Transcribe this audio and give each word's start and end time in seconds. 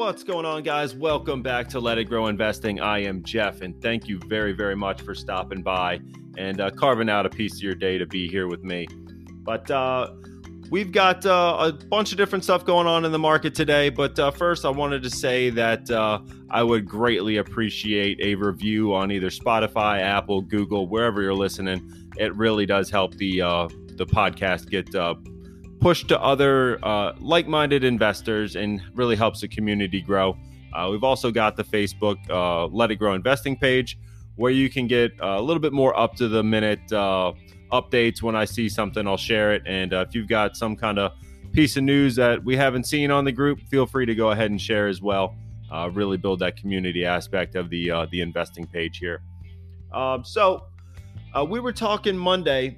What's 0.00 0.24
going 0.24 0.46
on, 0.46 0.62
guys? 0.62 0.94
Welcome 0.94 1.42
back 1.42 1.68
to 1.68 1.78
Let 1.78 1.98
It 1.98 2.04
Grow 2.04 2.28
Investing. 2.28 2.80
I 2.80 3.00
am 3.00 3.22
Jeff, 3.22 3.60
and 3.60 3.78
thank 3.82 4.08
you 4.08 4.18
very, 4.28 4.54
very 4.54 4.74
much 4.74 5.02
for 5.02 5.14
stopping 5.14 5.60
by 5.60 6.00
and 6.38 6.58
uh, 6.58 6.70
carving 6.70 7.10
out 7.10 7.26
a 7.26 7.28
piece 7.28 7.56
of 7.56 7.60
your 7.60 7.74
day 7.74 7.98
to 7.98 8.06
be 8.06 8.26
here 8.26 8.48
with 8.48 8.64
me. 8.64 8.88
But 9.44 9.70
uh, 9.70 10.10
we've 10.70 10.90
got 10.90 11.26
uh, 11.26 11.56
a 11.60 11.72
bunch 11.72 12.12
of 12.12 12.16
different 12.16 12.44
stuff 12.44 12.64
going 12.64 12.86
on 12.86 13.04
in 13.04 13.12
the 13.12 13.18
market 13.18 13.54
today. 13.54 13.90
But 13.90 14.18
uh, 14.18 14.30
first, 14.30 14.64
I 14.64 14.70
wanted 14.70 15.02
to 15.02 15.10
say 15.10 15.50
that 15.50 15.90
uh, 15.90 16.20
I 16.48 16.62
would 16.62 16.88
greatly 16.88 17.36
appreciate 17.36 18.18
a 18.22 18.36
review 18.36 18.94
on 18.94 19.12
either 19.12 19.28
Spotify, 19.28 20.00
Apple, 20.00 20.40
Google, 20.40 20.88
wherever 20.88 21.20
you're 21.20 21.34
listening. 21.34 22.08
It 22.16 22.34
really 22.36 22.64
does 22.64 22.88
help 22.88 23.16
the 23.16 23.42
uh, 23.42 23.68
the 23.96 24.06
podcast 24.06 24.70
get 24.70 24.94
pushed 25.80 26.08
to 26.08 26.20
other 26.22 26.78
uh, 26.84 27.14
like-minded 27.18 27.84
investors 27.84 28.54
and 28.54 28.82
really 28.94 29.16
helps 29.16 29.40
the 29.40 29.48
community 29.48 30.00
grow. 30.00 30.36
Uh, 30.72 30.88
we've 30.90 31.04
also 31.04 31.30
got 31.30 31.56
the 31.56 31.64
Facebook 31.64 32.18
uh, 32.28 32.66
Let 32.66 32.90
It 32.90 32.96
Grow 32.96 33.14
Investing 33.14 33.56
page 33.56 33.98
where 34.36 34.52
you 34.52 34.70
can 34.70 34.86
get 34.86 35.12
a 35.20 35.40
little 35.40 35.60
bit 35.60 35.72
more 35.72 35.98
up 35.98 36.14
to 36.16 36.28
the 36.28 36.42
minute 36.42 36.92
uh, 36.92 37.32
updates. 37.72 38.22
When 38.22 38.36
I 38.36 38.44
see 38.44 38.68
something, 38.68 39.06
I'll 39.06 39.16
share 39.16 39.52
it. 39.52 39.62
And 39.66 39.92
uh, 39.92 40.04
if 40.08 40.14
you've 40.14 40.28
got 40.28 40.56
some 40.56 40.76
kind 40.76 40.98
of 40.98 41.12
piece 41.52 41.76
of 41.76 41.82
news 41.82 42.14
that 42.16 42.42
we 42.44 42.56
haven't 42.56 42.84
seen 42.84 43.10
on 43.10 43.24
the 43.24 43.32
group, 43.32 43.60
feel 43.68 43.86
free 43.86 44.06
to 44.06 44.14
go 44.14 44.30
ahead 44.30 44.50
and 44.50 44.60
share 44.60 44.86
as 44.86 45.02
well. 45.02 45.34
Uh, 45.72 45.90
really 45.92 46.16
build 46.16 46.38
that 46.40 46.56
community 46.56 47.04
aspect 47.04 47.54
of 47.54 47.70
the 47.70 47.90
the 48.10 48.20
investing 48.20 48.66
page 48.66 48.98
here. 48.98 49.22
Um, 49.92 50.24
so 50.24 50.66
we 51.48 51.60
were 51.60 51.72
talking 51.72 52.16
Monday 52.16 52.76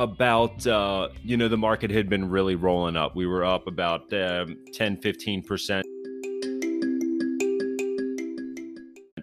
about 0.00 0.66
uh, 0.66 1.08
you 1.22 1.36
know 1.36 1.48
the 1.48 1.58
market 1.58 1.90
had 1.90 2.08
been 2.08 2.28
really 2.28 2.54
rolling 2.54 2.96
up. 2.96 3.14
We 3.14 3.26
were 3.26 3.44
up 3.44 3.66
about 3.66 4.12
um, 4.12 4.56
10 4.72 4.96
15% 4.98 5.82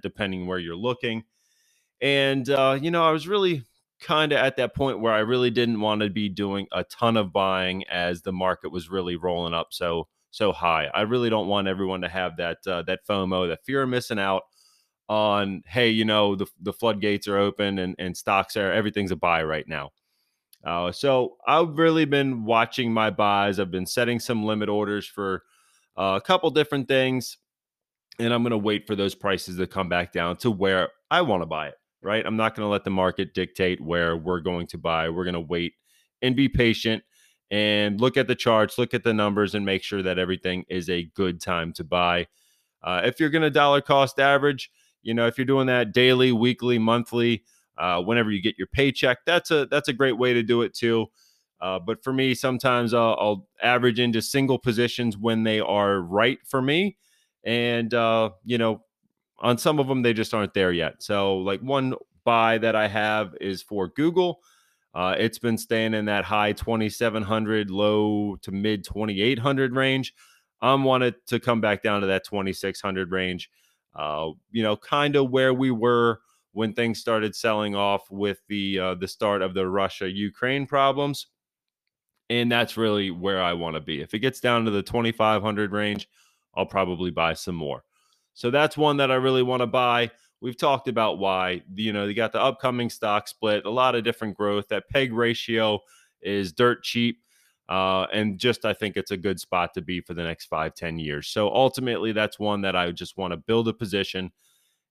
depending 0.04 0.46
where 0.46 0.60
you're 0.60 0.76
looking. 0.76 1.24
And 2.00 2.48
uh, 2.50 2.78
you 2.80 2.92
know 2.92 3.04
i 3.04 3.12
was 3.12 3.28
really 3.28 3.64
kind 4.00 4.32
of 4.32 4.38
at 4.38 4.58
that 4.58 4.76
point 4.76 5.00
where 5.00 5.12
i 5.12 5.18
really 5.18 5.50
didn't 5.50 5.82
want 5.82 6.02
to 6.02 6.10
be 6.12 6.30
doing 6.30 6.68
a 6.72 6.84
ton 6.84 7.18
of 7.18 7.34
buying 7.34 7.84
as 7.88 8.22
the 8.22 8.32
market 8.32 8.72
was 8.72 8.92
really 8.92 9.16
rolling 9.16 9.56
up 9.56 9.70
so 9.72 10.08
so 10.30 10.52
high. 10.52 10.88
I 10.94 11.02
really 11.02 11.30
don't 11.30 11.48
want 11.48 11.68
everyone 11.68 12.02
to 12.02 12.10
have 12.10 12.38
that 12.38 12.60
uh, 12.68 12.84
that 12.84 13.00
fomo 13.10 13.48
that 13.48 13.66
fear 13.66 13.84
of 13.84 13.90
missing 13.90 14.20
out 14.20 14.44
on 15.10 15.64
hey 15.66 15.90
you 15.90 16.04
know 16.04 16.36
the, 16.36 16.46
the 16.62 16.74
floodgates 16.74 17.28
are 17.28 17.38
open 17.38 17.80
and, 17.80 17.96
and 17.98 18.16
stocks 18.16 18.58
are 18.58 18.72
everything's 18.74 19.12
a 19.12 19.16
buy 19.16 19.42
right 19.42 19.66
now 19.68 19.90
uh, 20.64 20.92
so 20.92 21.38
I've 21.48 21.78
really 21.78 22.06
been 22.06 22.46
watching 22.46 22.92
my 22.92 23.10
buys. 23.10 23.60
I've 23.60 23.72
been 23.72 23.86
setting 23.86 24.20
some 24.20 24.44
limit 24.44 24.70
orders 24.70 25.08
for 25.08 25.44
uh, 25.98 26.20
a 26.22 26.22
couple 26.22 26.50
different 26.50 26.88
things, 26.88 27.38
and 28.20 28.34
I'm 28.34 28.44
going 28.44 28.52
to 28.52 28.58
wait 28.58 28.88
for 28.88 28.96
those 28.96 29.16
prices 29.16 29.58
to 29.58 29.68
come 29.68 29.90
back 29.90 30.12
down 30.12 30.38
to 30.38 30.52
where 30.52 30.90
I 31.10 31.22
want 31.22 31.44
to 31.44 31.48
buy 31.48 31.68
it. 31.68 31.76
Right? 32.02 32.26
I'm 32.26 32.38
not 32.38 32.56
going 32.56 32.66
to 32.66 32.70
let 32.70 32.84
the 32.84 32.92
market 32.92 33.34
dictate 33.34 33.82
where 33.82 34.16
we're 34.16 34.40
going 34.40 34.68
to 34.68 34.78
buy. 34.78 35.10
We're 35.10 35.24
going 35.24 35.34
to 35.34 35.40
wait 35.42 35.74
and 36.22 36.36
be 36.36 36.48
patient 36.48 37.04
and 37.50 38.00
look 38.00 38.18
at 38.18 38.28
the 38.28 38.36
charts, 38.36 38.78
look 38.78 38.94
at 38.94 39.04
the 39.04 39.14
numbers, 39.14 39.56
and 39.56 39.66
make 39.66 39.84
sure 39.84 40.04
that 40.04 40.20
everything 40.20 40.66
is 40.70 40.90
a 40.90 41.10
good 41.16 41.42
time 41.42 41.74
to 41.74 41.84
buy. 41.84 42.28
Uh, 42.84 43.02
if 43.04 43.20
you're 43.20 43.30
going 43.30 43.42
to 43.42 43.50
dollar 43.50 43.82
cost 43.82 44.20
average, 44.20 44.70
you 45.02 45.14
know, 45.14 45.28
if 45.28 45.38
you're 45.38 45.46
doing 45.46 45.68
that 45.68 45.94
daily, 45.94 46.32
weekly, 46.32 46.78
monthly, 46.78 47.44
uh, 47.78 48.02
whenever 48.02 48.32
you 48.32 48.42
get 48.42 48.58
your 48.58 48.68
paycheck. 48.68 49.20
That's 49.26 49.52
a 49.52 49.66
that's 49.68 49.88
a 49.88 49.94
great 49.94 50.18
way 50.18 50.34
to 50.34 50.44
do 50.44 50.62
it 50.62 50.74
too. 50.74 51.08
Uh, 51.60 51.80
but 51.80 52.04
for 52.04 52.14
me, 52.14 52.36
sometimes 52.36 52.94
I'll, 52.94 53.18
I'll, 53.20 53.48
average 53.64 54.00
into 54.00 54.22
single 54.22 54.60
positions 54.60 55.18
when 55.18 55.42
they 55.42 55.60
are 55.60 56.02
right 56.02 56.38
for 56.46 56.62
me, 56.62 56.98
and 57.44 57.92
uh, 57.94 58.30
you 58.46 58.58
know, 58.58 58.84
on 59.40 59.58
some 59.58 59.80
of 59.80 59.88
them 59.88 60.04
they 60.04 60.14
just 60.14 60.34
aren't 60.34 60.54
there 60.54 60.72
yet. 60.72 61.02
So 61.02 61.38
like 61.38 61.62
one 61.62 61.96
buy 62.24 62.58
that 62.60 62.76
I 62.76 62.88
have 62.88 63.34
is 63.42 63.64
for 63.64 63.88
Google. 63.88 64.42
Uh, 64.94 65.16
it's 65.18 65.40
been 65.40 65.58
staying 65.58 65.94
in 65.94 66.06
that 66.06 66.26
high 66.26 66.52
2700, 66.54 67.70
low 67.70 68.36
to 68.42 68.52
mid 68.52 68.84
2800 68.84 69.74
range. 69.74 70.14
I'm 70.62 70.84
wanted 70.84 71.16
to 71.28 71.40
come 71.40 71.62
back 71.62 71.84
down 71.84 72.02
to 72.02 72.08
that 72.08 72.26
2600 72.26 73.12
range. 73.12 73.50
Uh, 73.96 74.32
you 74.52 74.64
know, 74.64 74.76
kind 74.76 75.16
of 75.16 75.30
where 75.30 75.54
we 75.54 75.72
were 75.72 76.20
when 76.58 76.74
things 76.74 77.00
started 77.00 77.36
selling 77.36 77.76
off 77.76 78.10
with 78.10 78.42
the 78.48 78.80
uh, 78.80 78.96
the 78.96 79.08
start 79.08 79.44
of 79.44 79.54
the 79.54 79.68
Russia 79.68 80.10
Ukraine 80.10 80.66
problems. 80.66 81.28
And 82.32 82.52
that's 82.52 82.76
really 82.76 83.12
where 83.12 83.40
I 83.44 83.54
want 83.54 83.76
to 83.76 83.80
be. 83.80 84.02
If 84.02 84.16
it 84.16 84.20
gets 84.20 84.40
down 84.40 84.66
to 84.66 84.72
the 84.72 84.82
2500 84.82 85.72
range, 85.72 86.10
I'll 86.56 86.66
probably 86.66 87.12
buy 87.12 87.36
some 87.36 87.54
more. 87.54 87.84
So 88.34 88.50
that's 88.50 88.76
one 88.76 88.98
that 88.98 89.12
I 89.12 89.16
really 89.16 89.44
want 89.44 89.62
to 89.62 89.68
buy. 89.68 90.10
We've 90.42 90.58
talked 90.58 90.88
about 90.88 91.20
why. 91.20 91.62
You 91.76 91.94
know, 91.94 92.08
they 92.08 92.16
got 92.16 92.32
the 92.32 92.42
upcoming 92.42 92.90
stock 92.90 93.28
split, 93.28 93.68
a 93.68 93.70
lot 93.70 93.94
of 93.94 94.04
different 94.04 94.36
growth. 94.36 94.68
That 94.70 94.90
peg 94.90 95.14
ratio 95.14 95.80
is 96.22 96.54
dirt 96.54 96.82
cheap. 96.82 97.22
Uh, 97.70 98.08
and 98.12 98.40
just 98.40 98.66
I 98.66 98.74
think 98.74 98.98
it's 98.98 99.12
a 99.12 99.18
good 99.18 99.40
spot 99.40 99.76
to 99.76 99.82
be 99.82 100.02
for 100.02 100.16
the 100.16 100.24
next 100.24 100.46
five, 100.46 100.74
ten 100.74 100.98
years. 100.98 101.28
So 101.28 101.54
ultimately, 101.54 102.14
that's 102.14 102.40
one 102.40 102.62
that 102.62 102.76
I 102.76 102.92
just 102.94 103.16
want 103.16 103.32
to 103.34 103.38
build 103.38 103.68
a 103.68 103.74
position. 103.74 104.32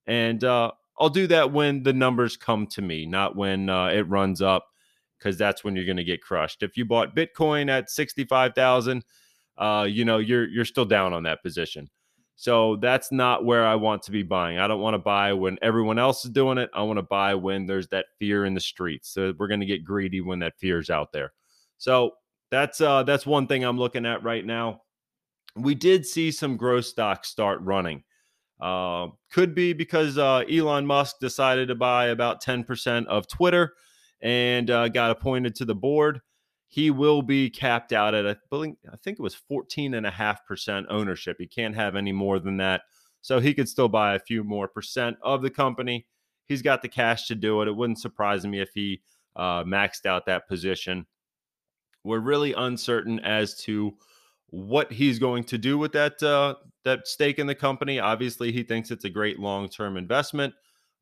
And 0.06 0.44
uh, 0.44 0.70
I'll 0.98 1.10
do 1.10 1.26
that 1.26 1.52
when 1.52 1.82
the 1.82 1.92
numbers 1.92 2.36
come 2.36 2.66
to 2.68 2.82
me, 2.82 3.06
not 3.06 3.36
when 3.36 3.68
uh, 3.68 3.88
it 3.88 4.08
runs 4.08 4.40
up, 4.40 4.66
because 5.18 5.36
that's 5.36 5.62
when 5.62 5.76
you're 5.76 5.84
going 5.84 5.96
to 5.96 6.04
get 6.04 6.22
crushed. 6.22 6.62
If 6.62 6.76
you 6.76 6.84
bought 6.84 7.16
Bitcoin 7.16 7.68
at 7.70 7.90
sixty-five 7.90 8.54
thousand, 8.54 9.04
uh, 9.58 9.86
you 9.88 10.04
know 10.04 10.18
you're 10.18 10.46
you're 10.48 10.64
still 10.64 10.84
down 10.84 11.12
on 11.12 11.22
that 11.24 11.42
position. 11.42 11.90
So 12.38 12.76
that's 12.76 13.10
not 13.10 13.46
where 13.46 13.66
I 13.66 13.76
want 13.76 14.02
to 14.02 14.10
be 14.10 14.22
buying. 14.22 14.58
I 14.58 14.68
don't 14.68 14.82
want 14.82 14.92
to 14.92 14.98
buy 14.98 15.32
when 15.32 15.58
everyone 15.62 15.98
else 15.98 16.22
is 16.24 16.30
doing 16.30 16.58
it. 16.58 16.68
I 16.74 16.82
want 16.82 16.98
to 16.98 17.02
buy 17.02 17.34
when 17.34 17.64
there's 17.64 17.88
that 17.88 18.06
fear 18.18 18.44
in 18.44 18.52
the 18.52 18.60
streets. 18.60 19.08
So 19.08 19.32
we're 19.38 19.48
going 19.48 19.60
to 19.60 19.66
get 19.66 19.84
greedy 19.84 20.20
when 20.20 20.40
that 20.40 20.58
fear 20.58 20.78
is 20.78 20.90
out 20.90 21.12
there. 21.12 21.32
So 21.78 22.10
that's 22.50 22.80
uh, 22.80 23.04
that's 23.04 23.24
one 23.24 23.46
thing 23.46 23.64
I'm 23.64 23.78
looking 23.78 24.04
at 24.04 24.22
right 24.22 24.44
now. 24.44 24.82
We 25.56 25.74
did 25.74 26.04
see 26.04 26.30
some 26.30 26.58
growth 26.58 26.84
stocks 26.84 27.30
start 27.30 27.60
running. 27.62 28.04
Uh, 28.60 29.08
could 29.30 29.54
be 29.54 29.72
because 29.72 30.16
uh, 30.16 30.42
Elon 30.50 30.86
Musk 30.86 31.16
decided 31.20 31.68
to 31.68 31.74
buy 31.74 32.06
about 32.06 32.42
10% 32.42 33.06
of 33.06 33.28
Twitter 33.28 33.74
and 34.22 34.70
uh, 34.70 34.88
got 34.88 35.10
appointed 35.10 35.54
to 35.56 35.64
the 35.64 35.74
board. 35.74 36.20
He 36.68 36.90
will 36.90 37.22
be 37.22 37.50
capped 37.50 37.92
out 37.92 38.14
at, 38.14 38.26
I, 38.26 38.30
I 38.30 38.96
think 39.02 39.18
it 39.18 39.22
was 39.22 39.36
14.5% 39.50 40.86
ownership. 40.88 41.36
He 41.38 41.46
can't 41.46 41.74
have 41.74 41.96
any 41.96 42.12
more 42.12 42.38
than 42.38 42.56
that. 42.56 42.82
So 43.20 43.40
he 43.40 43.54
could 43.54 43.68
still 43.68 43.88
buy 43.88 44.14
a 44.14 44.20
few 44.20 44.42
more 44.42 44.68
percent 44.68 45.16
of 45.22 45.42
the 45.42 45.50
company. 45.50 46.06
He's 46.46 46.62
got 46.62 46.80
the 46.80 46.88
cash 46.88 47.26
to 47.26 47.34
do 47.34 47.60
it. 47.60 47.68
It 47.68 47.76
wouldn't 47.76 48.00
surprise 48.00 48.46
me 48.46 48.60
if 48.60 48.70
he 48.72 49.02
uh, 49.34 49.64
maxed 49.64 50.06
out 50.06 50.26
that 50.26 50.48
position. 50.48 51.06
We're 52.04 52.20
really 52.20 52.52
uncertain 52.52 53.18
as 53.20 53.56
to 53.62 53.94
what 54.50 54.92
he's 54.92 55.18
going 55.18 55.44
to 55.44 55.58
do 55.58 55.76
with 55.76 55.92
that 55.92 56.22
uh, 56.22 56.54
that 56.75 56.75
stake 57.04 57.38
in 57.38 57.46
the 57.46 57.54
company. 57.54 57.98
Obviously, 57.98 58.52
he 58.52 58.62
thinks 58.62 58.90
it's 58.90 59.04
a 59.04 59.10
great 59.10 59.38
long 59.38 59.68
term 59.68 59.96
investment. 59.96 60.54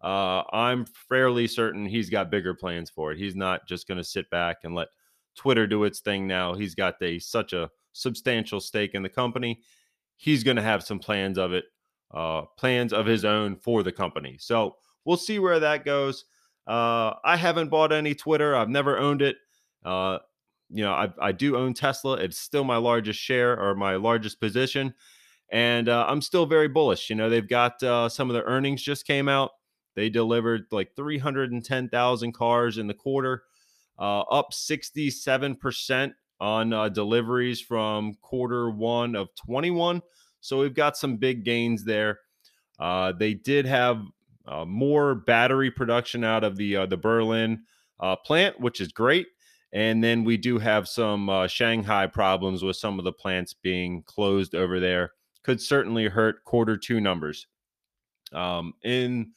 Uh, 0.02 0.42
I'm 0.52 0.84
fairly 1.08 1.46
certain 1.46 1.86
he's 1.86 2.10
got 2.10 2.30
bigger 2.30 2.54
plans 2.54 2.90
for 2.90 3.12
it. 3.12 3.18
He's 3.18 3.34
not 3.34 3.66
just 3.66 3.88
going 3.88 3.98
to 3.98 4.04
sit 4.04 4.28
back 4.30 4.58
and 4.64 4.74
let 4.74 4.88
Twitter 5.34 5.66
do 5.66 5.84
its 5.84 6.00
thing 6.00 6.26
now. 6.26 6.54
He's 6.54 6.74
got 6.74 7.00
a 7.02 7.18
such 7.18 7.52
a 7.52 7.70
substantial 7.92 8.60
stake 8.60 8.94
in 8.94 9.02
the 9.02 9.08
company. 9.08 9.60
He's 10.16 10.44
going 10.44 10.56
to 10.56 10.62
have 10.62 10.82
some 10.82 10.98
plans 10.98 11.38
of 11.38 11.52
it, 11.52 11.64
uh, 12.12 12.42
plans 12.58 12.92
of 12.92 13.06
his 13.06 13.24
own 13.24 13.56
for 13.56 13.82
the 13.82 13.92
company. 13.92 14.36
So 14.38 14.76
we'll 15.04 15.16
see 15.16 15.38
where 15.38 15.60
that 15.60 15.84
goes. 15.84 16.24
Uh, 16.66 17.14
I 17.24 17.36
haven't 17.36 17.68
bought 17.68 17.92
any 17.92 18.14
Twitter. 18.14 18.54
I've 18.54 18.68
never 18.68 18.98
owned 18.98 19.22
it. 19.22 19.36
Uh, 19.84 20.18
you 20.70 20.82
know, 20.82 20.92
I, 20.92 21.08
I 21.20 21.32
do 21.32 21.56
own 21.56 21.74
Tesla. 21.74 22.14
It's 22.14 22.38
still 22.38 22.64
my 22.64 22.76
largest 22.76 23.20
share 23.20 23.58
or 23.58 23.74
my 23.74 23.96
largest 23.96 24.40
position. 24.40 24.94
And 25.54 25.88
uh, 25.88 26.04
I'm 26.08 26.20
still 26.20 26.46
very 26.46 26.66
bullish. 26.66 27.08
You 27.08 27.14
know, 27.14 27.30
they've 27.30 27.48
got 27.48 27.80
uh, 27.80 28.08
some 28.08 28.28
of 28.28 28.34
their 28.34 28.42
earnings 28.42 28.82
just 28.82 29.06
came 29.06 29.28
out. 29.28 29.52
They 29.94 30.10
delivered 30.10 30.62
like 30.72 30.96
310,000 30.96 32.32
cars 32.32 32.76
in 32.76 32.88
the 32.88 32.94
quarter, 32.94 33.44
uh, 33.96 34.22
up 34.22 34.50
67% 34.52 36.12
on 36.40 36.72
uh, 36.72 36.88
deliveries 36.88 37.60
from 37.60 38.14
quarter 38.20 38.68
one 38.68 39.14
of 39.14 39.28
21. 39.36 40.02
So 40.40 40.58
we've 40.58 40.74
got 40.74 40.96
some 40.96 41.18
big 41.18 41.44
gains 41.44 41.84
there. 41.84 42.18
Uh, 42.80 43.12
they 43.12 43.34
did 43.34 43.64
have 43.64 44.02
uh, 44.48 44.64
more 44.64 45.14
battery 45.14 45.70
production 45.70 46.24
out 46.24 46.42
of 46.42 46.56
the 46.56 46.84
the 46.86 46.96
Berlin 46.96 47.62
plant, 48.26 48.58
which 48.58 48.80
is 48.80 48.88
great. 48.88 49.28
And 49.72 50.02
then 50.02 50.24
we 50.24 50.36
do 50.36 50.58
have 50.58 50.88
some 50.88 51.46
Shanghai 51.46 52.08
problems 52.08 52.64
with 52.64 52.74
some 52.74 52.98
of 52.98 53.04
the 53.04 53.12
plants 53.12 53.54
being 53.54 54.02
closed 54.02 54.56
over 54.56 54.80
there. 54.80 55.12
Could 55.44 55.60
certainly 55.60 56.08
hurt 56.08 56.44
quarter 56.44 56.76
two 56.76 57.00
numbers. 57.00 57.46
Um, 58.32 58.74
in 58.82 59.32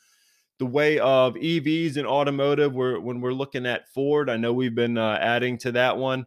the 0.58 0.66
way 0.66 0.98
of 1.00 1.36
EVs 1.36 1.98
and 1.98 2.08
automotive, 2.08 2.74
we're, 2.74 3.00
when 3.00 3.22
we're 3.22 3.34
looking 3.34 3.66
at 3.66 3.90
Ford, 3.90 4.30
I 4.30 4.38
know 4.38 4.54
we've 4.54 4.74
been 4.74 4.98
uh, 4.98 5.20
adding 5.22 5.58
to 5.60 5.72
that 5.74 5.98
one. 5.98 6.26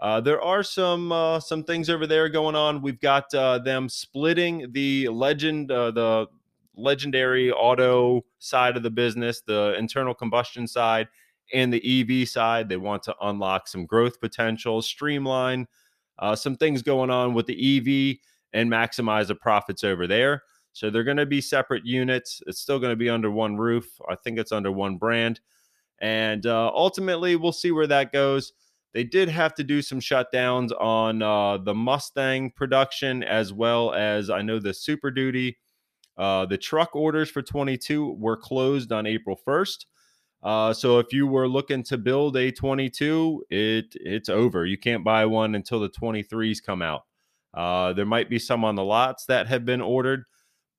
Uh, 0.00 0.20
there 0.20 0.42
are 0.42 0.64
some 0.64 1.12
uh, 1.12 1.38
some 1.38 1.62
things 1.62 1.88
over 1.88 2.08
there 2.08 2.28
going 2.28 2.56
on. 2.56 2.82
We've 2.82 3.00
got 3.00 3.32
uh, 3.32 3.60
them 3.60 3.88
splitting 3.88 4.66
the 4.72 5.08
legend, 5.08 5.70
uh, 5.70 5.92
the 5.92 6.26
legendary 6.74 7.52
auto 7.52 8.24
side 8.40 8.76
of 8.76 8.82
the 8.82 8.90
business, 8.90 9.42
the 9.42 9.76
internal 9.78 10.12
combustion 10.12 10.66
side, 10.66 11.06
and 11.54 11.72
the 11.72 12.20
EV 12.20 12.28
side. 12.28 12.68
They 12.68 12.78
want 12.78 13.04
to 13.04 13.14
unlock 13.22 13.68
some 13.68 13.86
growth 13.86 14.20
potential, 14.20 14.82
streamline 14.82 15.68
uh, 16.18 16.36
some 16.36 16.56
things 16.56 16.82
going 16.82 17.10
on 17.10 17.34
with 17.34 17.46
the 17.46 17.78
EV, 17.78 18.16
and 18.52 18.70
maximize 18.70 19.28
the 19.28 19.34
profits 19.34 19.84
over 19.84 20.06
there. 20.06 20.42
So 20.72 20.90
they're 20.90 21.04
going 21.04 21.18
to 21.18 21.26
be 21.26 21.40
separate 21.40 21.84
units. 21.84 22.42
It's 22.46 22.60
still 22.60 22.78
going 22.78 22.92
to 22.92 22.96
be 22.96 23.10
under 23.10 23.30
one 23.30 23.56
roof. 23.56 24.00
I 24.08 24.14
think 24.14 24.38
it's 24.38 24.52
under 24.52 24.72
one 24.72 24.96
brand. 24.96 25.40
And 26.00 26.46
uh, 26.46 26.70
ultimately, 26.74 27.36
we'll 27.36 27.52
see 27.52 27.70
where 27.70 27.86
that 27.86 28.12
goes. 28.12 28.52
They 28.92 29.04
did 29.04 29.28
have 29.28 29.54
to 29.54 29.64
do 29.64 29.80
some 29.80 30.00
shutdowns 30.00 30.70
on 30.78 31.22
uh, 31.22 31.58
the 31.58 31.74
Mustang 31.74 32.50
production, 32.50 33.22
as 33.22 33.52
well 33.52 33.94
as 33.94 34.28
I 34.28 34.42
know 34.42 34.58
the 34.58 34.74
Super 34.74 35.10
Duty. 35.10 35.58
Uh, 36.18 36.44
the 36.44 36.58
truck 36.58 36.94
orders 36.94 37.30
for 37.30 37.40
22 37.40 38.14
were 38.18 38.36
closed 38.36 38.92
on 38.92 39.06
April 39.06 39.38
1st. 39.46 39.86
Uh, 40.42 40.72
so 40.72 40.98
if 40.98 41.12
you 41.12 41.26
were 41.26 41.48
looking 41.48 41.82
to 41.84 41.96
build 41.96 42.36
a 42.36 42.50
22, 42.50 43.44
it 43.48 43.86
it's 43.94 44.28
over. 44.28 44.66
You 44.66 44.76
can't 44.76 45.04
buy 45.04 45.24
one 45.24 45.54
until 45.54 45.80
the 45.80 45.88
23s 45.88 46.62
come 46.62 46.82
out. 46.82 47.04
Uh, 47.54 47.92
there 47.92 48.06
might 48.06 48.30
be 48.30 48.38
some 48.38 48.64
on 48.64 48.74
the 48.74 48.84
lots 48.84 49.26
that 49.26 49.46
have 49.46 49.64
been 49.64 49.80
ordered, 49.80 50.24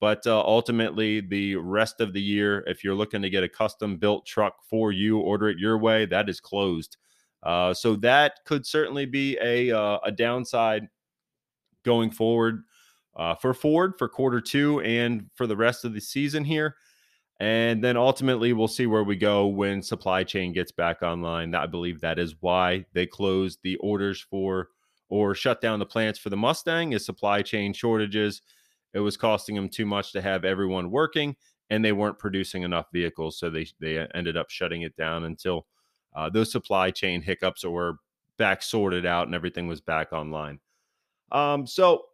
but 0.01 0.25
uh, 0.25 0.41
ultimately 0.41 1.21
the 1.21 1.55
rest 1.55 2.01
of 2.01 2.13
the 2.13 2.21
year, 2.21 2.63
if 2.67 2.83
you're 2.83 2.95
looking 2.95 3.21
to 3.21 3.29
get 3.29 3.43
a 3.43 3.49
custom 3.49 3.97
built 3.97 4.25
truck 4.25 4.55
for 4.69 4.91
you, 4.91 5.19
order 5.19 5.49
it 5.49 5.59
your 5.59 5.77
way. 5.77 6.05
That 6.05 6.29
is 6.29 6.39
closed. 6.39 6.97
Uh, 7.43 7.73
so 7.73 7.95
that 7.97 8.39
could 8.45 8.65
certainly 8.65 9.05
be 9.05 9.37
a 9.41 9.71
uh, 9.71 9.99
a 10.03 10.11
downside 10.11 10.87
going 11.83 12.09
forward 12.09 12.63
uh, 13.15 13.35
for 13.35 13.53
Ford 13.53 13.93
for 13.97 14.07
quarter 14.07 14.41
two 14.41 14.79
and 14.81 15.29
for 15.35 15.45
the 15.45 15.57
rest 15.57 15.85
of 15.85 15.93
the 15.93 16.01
season 16.01 16.43
here. 16.45 16.75
And 17.39 17.83
then 17.83 17.97
ultimately, 17.97 18.53
we'll 18.53 18.67
see 18.67 18.85
where 18.85 19.03
we 19.03 19.17
go 19.17 19.47
when 19.47 19.81
supply 19.81 20.23
chain 20.23 20.53
gets 20.53 20.71
back 20.71 21.01
online. 21.01 21.53
I 21.55 21.65
believe 21.65 21.99
that 22.01 22.19
is 22.19 22.35
why 22.39 22.85
they 22.93 23.05
closed 23.05 23.59
the 23.63 23.75
orders 23.77 24.21
for 24.21 24.69
or 25.13 25.35
shut 25.35 25.61
down 25.61 25.77
the 25.77 25.85
plants 25.85 26.17
for 26.17 26.31
the 26.31 26.35
Mustang 26.35 26.93
is 26.93 27.05
supply 27.05 27.43
chain 27.43 27.71
shortages. 27.71 28.41
It 28.95 28.99
was 28.99 29.15
costing 29.15 29.53
them 29.53 29.69
too 29.69 29.85
much 29.85 30.11
to 30.13 30.23
have 30.23 30.43
everyone 30.43 30.89
working, 30.89 31.35
and 31.69 31.85
they 31.85 31.91
weren't 31.91 32.17
producing 32.17 32.63
enough 32.63 32.87
vehicles, 32.91 33.37
so 33.37 33.51
they 33.51 33.67
they 33.79 34.07
ended 34.15 34.35
up 34.35 34.49
shutting 34.49 34.81
it 34.81 34.95
down 34.95 35.25
until 35.25 35.67
uh, 36.15 36.31
those 36.31 36.51
supply 36.51 36.89
chain 36.89 37.21
hiccups 37.21 37.63
were 37.63 37.97
back 38.39 38.63
sorted 38.63 39.05
out 39.05 39.27
and 39.27 39.35
everything 39.35 39.67
was 39.67 39.81
back 39.81 40.11
online. 40.13 40.59
Um, 41.31 41.67
so 41.67 42.05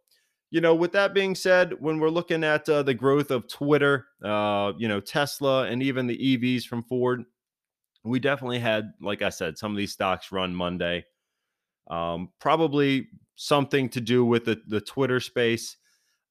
you 0.50 0.60
know, 0.60 0.74
with 0.74 0.92
that 0.92 1.14
being 1.14 1.34
said, 1.34 1.72
when 1.80 2.00
we're 2.00 2.10
looking 2.10 2.44
at 2.44 2.68
uh, 2.68 2.82
the 2.82 2.92
growth 2.92 3.30
of 3.30 3.48
Twitter, 3.48 4.08
uh, 4.22 4.72
you 4.76 4.88
know, 4.88 5.00
Tesla, 5.00 5.64
and 5.68 5.82
even 5.82 6.06
the 6.06 6.18
EVs 6.18 6.64
from 6.64 6.82
Ford, 6.82 7.24
we 8.04 8.18
definitely 8.18 8.58
had, 8.58 8.92
like 9.00 9.22
I 9.22 9.30
said, 9.30 9.56
some 9.56 9.70
of 9.70 9.78
these 9.78 9.92
stocks 9.92 10.32
run 10.32 10.54
Monday. 10.54 11.06
Um, 11.90 12.30
probably 12.40 13.08
something 13.34 13.88
to 13.90 14.00
do 14.00 14.24
with 14.24 14.44
the, 14.44 14.60
the 14.66 14.80
Twitter 14.80 15.20
space 15.20 15.76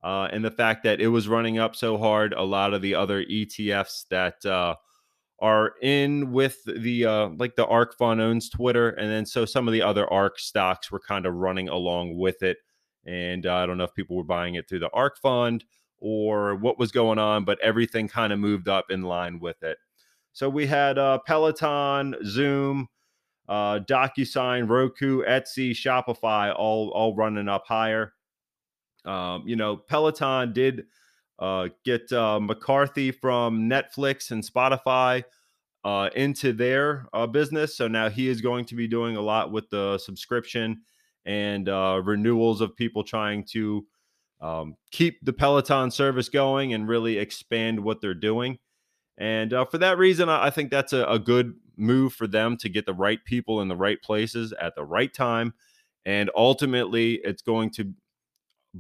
uh, 0.03 0.29
and 0.31 0.43
the 0.43 0.51
fact 0.51 0.83
that 0.83 1.01
it 1.01 1.07
was 1.07 1.27
running 1.27 1.59
up 1.59 1.75
so 1.75 1.97
hard. 1.97 2.33
A 2.33 2.43
lot 2.43 2.73
of 2.73 2.81
the 2.81 2.95
other 2.95 3.23
ETFs 3.25 4.07
that 4.09 4.45
uh, 4.45 4.75
are 5.39 5.73
in 5.81 6.31
with 6.31 6.63
the 6.65 7.05
uh, 7.05 7.29
like 7.37 7.55
the 7.55 7.65
ARK 7.65 7.97
fund 7.97 8.21
owns 8.21 8.49
Twitter, 8.49 8.89
and 8.89 9.09
then 9.11 9.25
so 9.25 9.45
some 9.45 9.67
of 9.67 9.73
the 9.73 9.81
other 9.81 10.11
ARK 10.11 10.39
stocks 10.39 10.91
were 10.91 10.99
kind 10.99 11.25
of 11.25 11.35
running 11.35 11.69
along 11.69 12.17
with 12.17 12.41
it. 12.41 12.57
And 13.05 13.45
uh, 13.45 13.55
I 13.55 13.65
don't 13.65 13.77
know 13.77 13.85
if 13.85 13.93
people 13.93 14.15
were 14.15 14.23
buying 14.23 14.55
it 14.55 14.67
through 14.69 14.79
the 14.79 14.91
ARK 14.91 15.17
fund 15.17 15.65
or 15.97 16.55
what 16.55 16.79
was 16.79 16.91
going 16.91 17.19
on, 17.19 17.43
but 17.43 17.59
everything 17.61 18.07
kind 18.07 18.31
of 18.31 18.39
moved 18.39 18.69
up 18.69 18.85
in 18.89 19.01
line 19.01 19.39
with 19.39 19.63
it. 19.63 19.77
So 20.31 20.47
we 20.49 20.67
had 20.67 20.97
uh, 20.97 21.19
Peloton, 21.25 22.15
Zoom, 22.23 22.87
uh, 23.49 23.79
DocuSign, 23.79 24.69
Roku, 24.69 25.23
Etsy, 25.23 25.71
Shopify, 25.71 26.53
all 26.55 26.89
all 26.89 27.15
running 27.15 27.49
up 27.49 27.65
higher. 27.67 28.13
Um, 29.05 29.43
you 29.45 29.55
know, 29.55 29.75
Peloton 29.75 30.53
did 30.53 30.85
uh, 31.39 31.69
get 31.83 32.11
uh, 32.13 32.39
McCarthy 32.39 33.11
from 33.11 33.69
Netflix 33.69 34.31
and 34.31 34.43
Spotify 34.43 35.23
uh, 35.83 36.09
into 36.15 36.53
their 36.53 37.07
uh, 37.11 37.25
business, 37.25 37.75
so 37.75 37.87
now 37.87 38.09
he 38.09 38.29
is 38.29 38.39
going 38.39 38.65
to 38.65 38.75
be 38.75 38.87
doing 38.87 39.17
a 39.17 39.21
lot 39.21 39.51
with 39.51 39.69
the 39.71 39.97
subscription 39.97 40.81
and 41.25 41.69
uh, 41.69 42.01
renewals 42.03 42.61
of 42.61 42.75
people 42.75 43.03
trying 43.03 43.43
to 43.45 43.85
um, 44.41 44.75
keep 44.91 45.19
the 45.23 45.33
Peloton 45.33 45.91
service 45.91 46.29
going 46.29 46.73
and 46.73 46.87
really 46.87 47.17
expand 47.17 47.79
what 47.79 47.99
they're 47.99 48.13
doing. 48.13 48.59
And 49.17 49.53
uh, 49.53 49.65
for 49.65 49.77
that 49.79 49.97
reason, 49.97 50.29
I 50.29 50.49
think 50.49 50.71
that's 50.71 50.93
a, 50.93 51.03
a, 51.05 51.19
good 51.19 51.53
move 51.79 52.13
for 52.13 52.27
them 52.27 52.57
to 52.57 52.69
get 52.69 52.85
the 52.85 52.93
right 52.93 53.23
people 53.23 53.61
in 53.61 53.67
the 53.67 53.75
right 53.75 54.01
places 54.01 54.53
at 54.53 54.75
the 54.75 54.83
right 54.83 55.13
time. 55.13 55.53
And 56.05 56.29
ultimately, 56.35 57.15
it's 57.23 57.41
going 57.41 57.71
to 57.71 57.93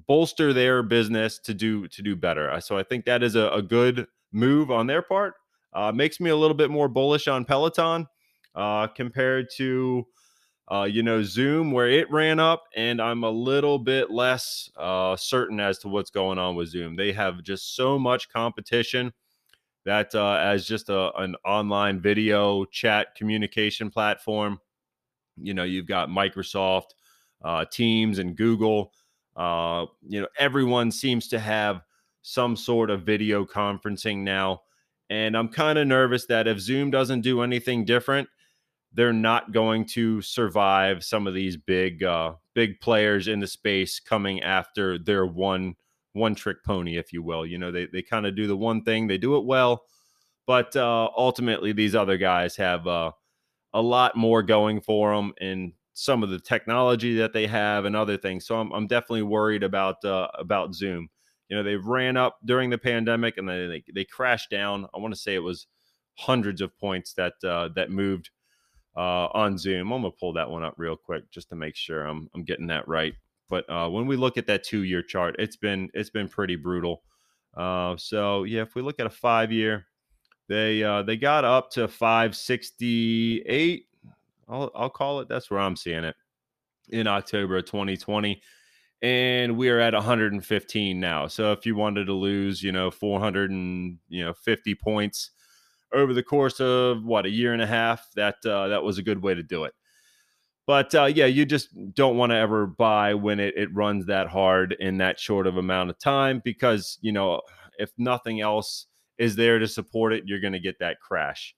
bolster 0.07 0.53
their 0.53 0.83
business 0.83 1.39
to 1.39 1.53
do 1.53 1.87
to 1.87 2.01
do 2.01 2.15
better. 2.15 2.59
So 2.61 2.77
I 2.77 2.83
think 2.83 3.05
that 3.05 3.23
is 3.23 3.35
a, 3.35 3.49
a 3.49 3.61
good 3.61 4.07
move 4.31 4.71
on 4.71 4.87
their 4.87 5.01
part. 5.01 5.33
Uh, 5.73 5.91
makes 5.91 6.19
me 6.19 6.29
a 6.29 6.35
little 6.35 6.55
bit 6.55 6.71
more 6.71 6.87
bullish 6.87 7.27
on 7.27 7.45
Peloton 7.45 8.07
uh, 8.55 8.87
compared 8.87 9.47
to 9.57 10.05
uh, 10.71 10.83
you 10.83 11.01
know, 11.01 11.23
Zoom 11.23 11.71
where 11.71 11.89
it 11.89 12.09
ran 12.11 12.39
up, 12.39 12.65
and 12.75 13.01
I'm 13.01 13.23
a 13.23 13.29
little 13.29 13.79
bit 13.79 14.11
less 14.11 14.69
uh, 14.77 15.15
certain 15.15 15.59
as 15.59 15.79
to 15.79 15.87
what's 15.87 16.11
going 16.11 16.37
on 16.37 16.55
with 16.55 16.69
Zoom. 16.69 16.95
They 16.95 17.11
have 17.11 17.41
just 17.41 17.75
so 17.75 17.97
much 17.97 18.29
competition 18.29 19.11
that 19.89 20.13
uh, 20.13 20.37
as 20.39 20.67
just 20.67 20.89
a, 20.89 21.11
an 21.17 21.35
online 21.43 21.99
video 21.99 22.63
chat 22.65 23.15
communication 23.15 23.89
platform, 23.89 24.59
you 25.35 25.55
know, 25.55 25.63
you've 25.63 25.87
got 25.87 26.09
Microsoft, 26.09 26.91
uh, 27.43 27.65
Teams, 27.65 28.19
and 28.19 28.37
Google. 28.37 28.93
Uh, 29.35 29.87
you 30.07 30.21
know, 30.21 30.27
everyone 30.37 30.91
seems 30.91 31.27
to 31.29 31.39
have 31.39 31.81
some 32.21 32.55
sort 32.55 32.91
of 32.91 33.01
video 33.01 33.43
conferencing 33.43 34.17
now. 34.19 34.61
And 35.09 35.35
I'm 35.35 35.47
kind 35.47 35.79
of 35.79 35.87
nervous 35.87 36.27
that 36.27 36.47
if 36.47 36.59
Zoom 36.59 36.91
doesn't 36.91 37.21
do 37.21 37.41
anything 37.41 37.83
different, 37.83 38.29
they're 38.93 39.11
not 39.11 39.53
going 39.53 39.85
to 39.85 40.21
survive 40.21 41.03
some 41.03 41.25
of 41.25 41.33
these 41.33 41.57
big 41.57 42.03
uh, 42.03 42.33
big 42.53 42.79
players 42.79 43.27
in 43.27 43.39
the 43.39 43.47
space 43.47 43.99
coming 43.99 44.43
after 44.43 44.99
their 44.99 45.25
one 45.25 45.73
one 46.13 46.35
trick 46.35 46.63
pony, 46.63 46.97
if 46.97 47.13
you 47.13 47.23
will. 47.23 47.45
You 47.45 47.57
know, 47.57 47.71
they 47.71 47.87
they 47.87 48.01
kind 48.01 48.25
of 48.25 48.35
do 48.35 48.47
the 48.47 48.57
one 48.57 48.83
thing, 48.83 49.07
they 49.07 49.17
do 49.17 49.37
it 49.37 49.45
well, 49.45 49.83
but 50.47 50.75
uh, 50.75 51.09
ultimately 51.15 51.73
these 51.73 51.95
other 51.95 52.17
guys 52.17 52.55
have 52.57 52.87
uh, 52.87 53.11
a 53.73 53.81
lot 53.81 54.15
more 54.15 54.43
going 54.43 54.81
for 54.81 55.15
them 55.15 55.33
and 55.39 55.73
some 55.93 56.23
of 56.23 56.29
the 56.29 56.39
technology 56.39 57.17
that 57.17 57.33
they 57.33 57.45
have 57.45 57.85
and 57.85 57.95
other 57.95 58.17
things. 58.17 58.47
So 58.47 58.59
I'm 58.59 58.71
I'm 58.71 58.87
definitely 58.87 59.23
worried 59.23 59.63
about 59.63 60.03
uh, 60.05 60.27
about 60.35 60.73
Zoom. 60.73 61.09
You 61.49 61.57
know, 61.57 61.63
they 61.63 61.75
ran 61.75 62.15
up 62.15 62.37
during 62.45 62.69
the 62.69 62.77
pandemic 62.77 63.37
and 63.37 63.49
then 63.49 63.69
they 63.69 63.83
they 63.93 64.05
crashed 64.05 64.49
down. 64.49 64.87
I 64.93 64.99
want 64.99 65.13
to 65.13 65.19
say 65.19 65.35
it 65.35 65.39
was 65.39 65.67
hundreds 66.15 66.61
of 66.61 66.77
points 66.77 67.13
that 67.13 67.33
uh, 67.43 67.69
that 67.75 67.91
moved 67.91 68.29
uh, 68.95 69.27
on 69.33 69.57
Zoom. 69.57 69.91
I'm 69.91 70.01
gonna 70.01 70.11
pull 70.11 70.33
that 70.33 70.49
one 70.49 70.63
up 70.63 70.75
real 70.77 70.95
quick 70.95 71.29
just 71.31 71.49
to 71.49 71.55
make 71.55 71.75
sure 71.75 72.05
I'm 72.05 72.29
I'm 72.33 72.43
getting 72.43 72.67
that 72.67 72.87
right. 72.87 73.13
But 73.49 73.69
uh, 73.69 73.89
when 73.89 74.05
we 74.07 74.15
look 74.15 74.37
at 74.37 74.47
that 74.47 74.63
two 74.63 74.83
year 74.83 75.01
chart, 75.01 75.35
it's 75.39 75.55
been 75.57 75.89
it's 75.93 76.09
been 76.09 76.27
pretty 76.27 76.55
brutal. 76.55 77.03
Uh, 77.55 77.97
so 77.97 78.43
yeah, 78.43 78.61
if 78.61 78.75
we 78.75 78.81
look 78.81 78.99
at 78.99 79.07
a 79.07 79.11
five 79.11 79.51
year, 79.51 79.87
they 80.47 80.83
uh, 80.83 81.03
they 81.03 81.17
got 81.17 81.45
up 81.45 81.71
to 81.71 81.87
568. 81.87 83.85
I'll 84.47 84.71
I'll 84.75 84.89
call 84.89 85.19
it. 85.19 85.27
That's 85.27 85.49
where 85.49 85.59
I'm 85.59 85.75
seeing 85.75 86.03
it 86.03 86.15
in 86.89 87.07
October 87.07 87.57
of 87.57 87.65
2020 87.65 88.41
and 89.01 89.57
we 89.57 89.69
are 89.69 89.79
at 89.79 89.93
115 89.93 90.99
now. 90.99 91.27
So 91.27 91.51
if 91.51 91.65
you 91.65 91.75
wanted 91.75 92.05
to 92.05 92.13
lose, 92.13 92.61
you 92.61 92.71
know, 92.71 92.91
400 92.91 93.51
and 93.51 93.97
you 94.09 94.25
know 94.25 94.33
50 94.33 94.75
points 94.75 95.31
over 95.93 96.13
the 96.13 96.23
course 96.23 96.59
of 96.59 97.03
what 97.03 97.25
a 97.25 97.29
year 97.29 97.53
and 97.53 97.61
a 97.61 97.67
half, 97.67 98.07
that 98.15 98.35
uh, 98.45 98.67
that 98.67 98.83
was 98.83 98.97
a 98.97 99.03
good 99.03 99.21
way 99.21 99.33
to 99.33 99.43
do 99.43 99.63
it. 99.63 99.73
But 100.69 100.93
uh, 100.93 101.05
yeah, 101.05 101.25
you 101.25 101.47
just 101.47 101.69
don't 101.95 102.15
want 102.15 102.31
to 102.31 102.35
ever 102.35 102.67
buy 102.67 103.15
when 103.15 103.39
it, 103.39 103.55
it 103.57 103.73
runs 103.73 104.05
that 104.05 104.27
hard 104.27 104.75
in 104.79 104.99
that 104.99 105.19
short 105.19 105.47
of 105.47 105.57
amount 105.57 105.89
of 105.89 105.97
time 105.97 106.43
because 106.45 106.99
you 107.01 107.11
know 107.11 107.41
if 107.79 107.89
nothing 107.97 108.39
else 108.39 108.85
is 109.17 109.35
there 109.35 109.57
to 109.57 109.67
support 109.67 110.13
it, 110.13 110.25
you're 110.27 110.39
going 110.39 110.53
to 110.53 110.59
get 110.59 110.77
that 110.77 110.99
crash. 111.01 111.55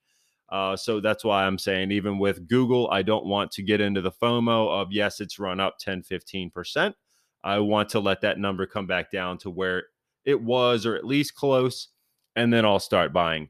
Uh, 0.48 0.78
so 0.78 1.02
that's 1.02 1.26
why 1.26 1.44
I'm 1.46 1.58
saying, 1.58 1.92
even 1.92 2.20
with 2.20 2.48
Google, 2.48 2.90
I 2.90 3.02
don't 3.02 3.26
want 3.26 3.52
to 3.52 3.62
get 3.62 3.82
into 3.82 4.00
the 4.00 4.14
FOMO 4.14 4.82
of 4.82 4.94
yes, 4.94 5.20
it's 5.20 5.40
run 5.40 5.60
up 5.60 5.78
10, 5.78 6.04
15%. 6.04 6.94
I 7.44 7.60
want 7.60 7.90
to 7.90 8.00
let 8.00 8.22
that 8.22 8.40
number 8.40 8.66
come 8.66 8.88
back 8.88 9.12
down 9.12 9.38
to 9.40 9.50
where 9.50 9.88
it 10.24 10.42
was 10.42 10.86
or 10.86 10.96
at 10.96 11.06
least 11.06 11.36
close, 11.36 11.90
and 12.38 12.54
then 12.54 12.64
I'll 12.64 12.80
start 12.80 13.12
buying. 13.12 13.50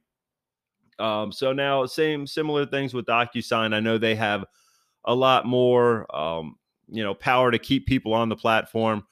Um, 0.97 1.31
so 1.31 1.53
now, 1.53 1.85
same 1.85 2.25
similar 2.25 2.65
things 2.65 2.95
with 2.95 3.05
DocuSign. 3.05 3.75
I 3.75 3.79
know 3.79 3.99
they 3.99 4.15
have 4.15 4.45
a 5.05 5.15
lot 5.15 5.45
more, 5.45 6.13
um, 6.15 6.55
you 6.91 7.03
know 7.03 7.13
power 7.13 7.49
to 7.49 7.57
keep 7.57 7.87
people 7.87 8.13
on 8.13 8.29
the 8.29 8.35
platform. 8.35 9.03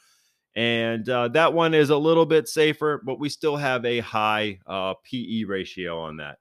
And 0.55 1.07
uh, 1.07 1.29
that 1.29 1.53
one 1.53 1.73
is 1.73 1.89
a 1.89 1.97
little 1.97 2.25
bit 2.25 2.47
safer, 2.47 3.01
but 3.05 3.19
we 3.19 3.29
still 3.29 3.55
have 3.55 3.85
a 3.85 3.99
high 3.99 4.59
uh, 4.67 4.95
PE 5.09 5.45
ratio 5.45 6.01
on 6.01 6.17
that. 6.17 6.37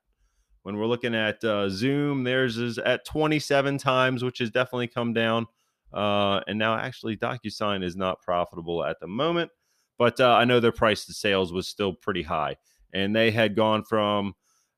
When 0.62 0.76
we're 0.76 0.86
looking 0.86 1.14
at 1.14 1.42
uh, 1.44 1.68
Zoom, 1.68 2.24
theirs 2.24 2.56
is 2.56 2.78
at 2.78 3.04
27 3.04 3.78
times, 3.78 4.24
which 4.24 4.38
has 4.38 4.50
definitely 4.50 4.88
come 4.88 5.12
down. 5.12 5.46
Uh, 5.92 6.40
and 6.46 6.58
now, 6.58 6.76
actually, 6.76 7.16
DocuSign 7.16 7.84
is 7.84 7.96
not 7.96 8.20
profitable 8.20 8.84
at 8.84 8.98
the 9.00 9.06
moment, 9.06 9.50
but 9.98 10.18
uh, 10.20 10.34
I 10.34 10.44
know 10.44 10.58
their 10.58 10.72
price 10.72 11.04
to 11.06 11.12
sales 11.12 11.52
was 11.52 11.68
still 11.68 11.94
pretty 11.94 12.22
high. 12.22 12.56
And 12.92 13.14
they 13.14 13.30
had 13.30 13.54
gone 13.54 13.84
from 13.84 14.34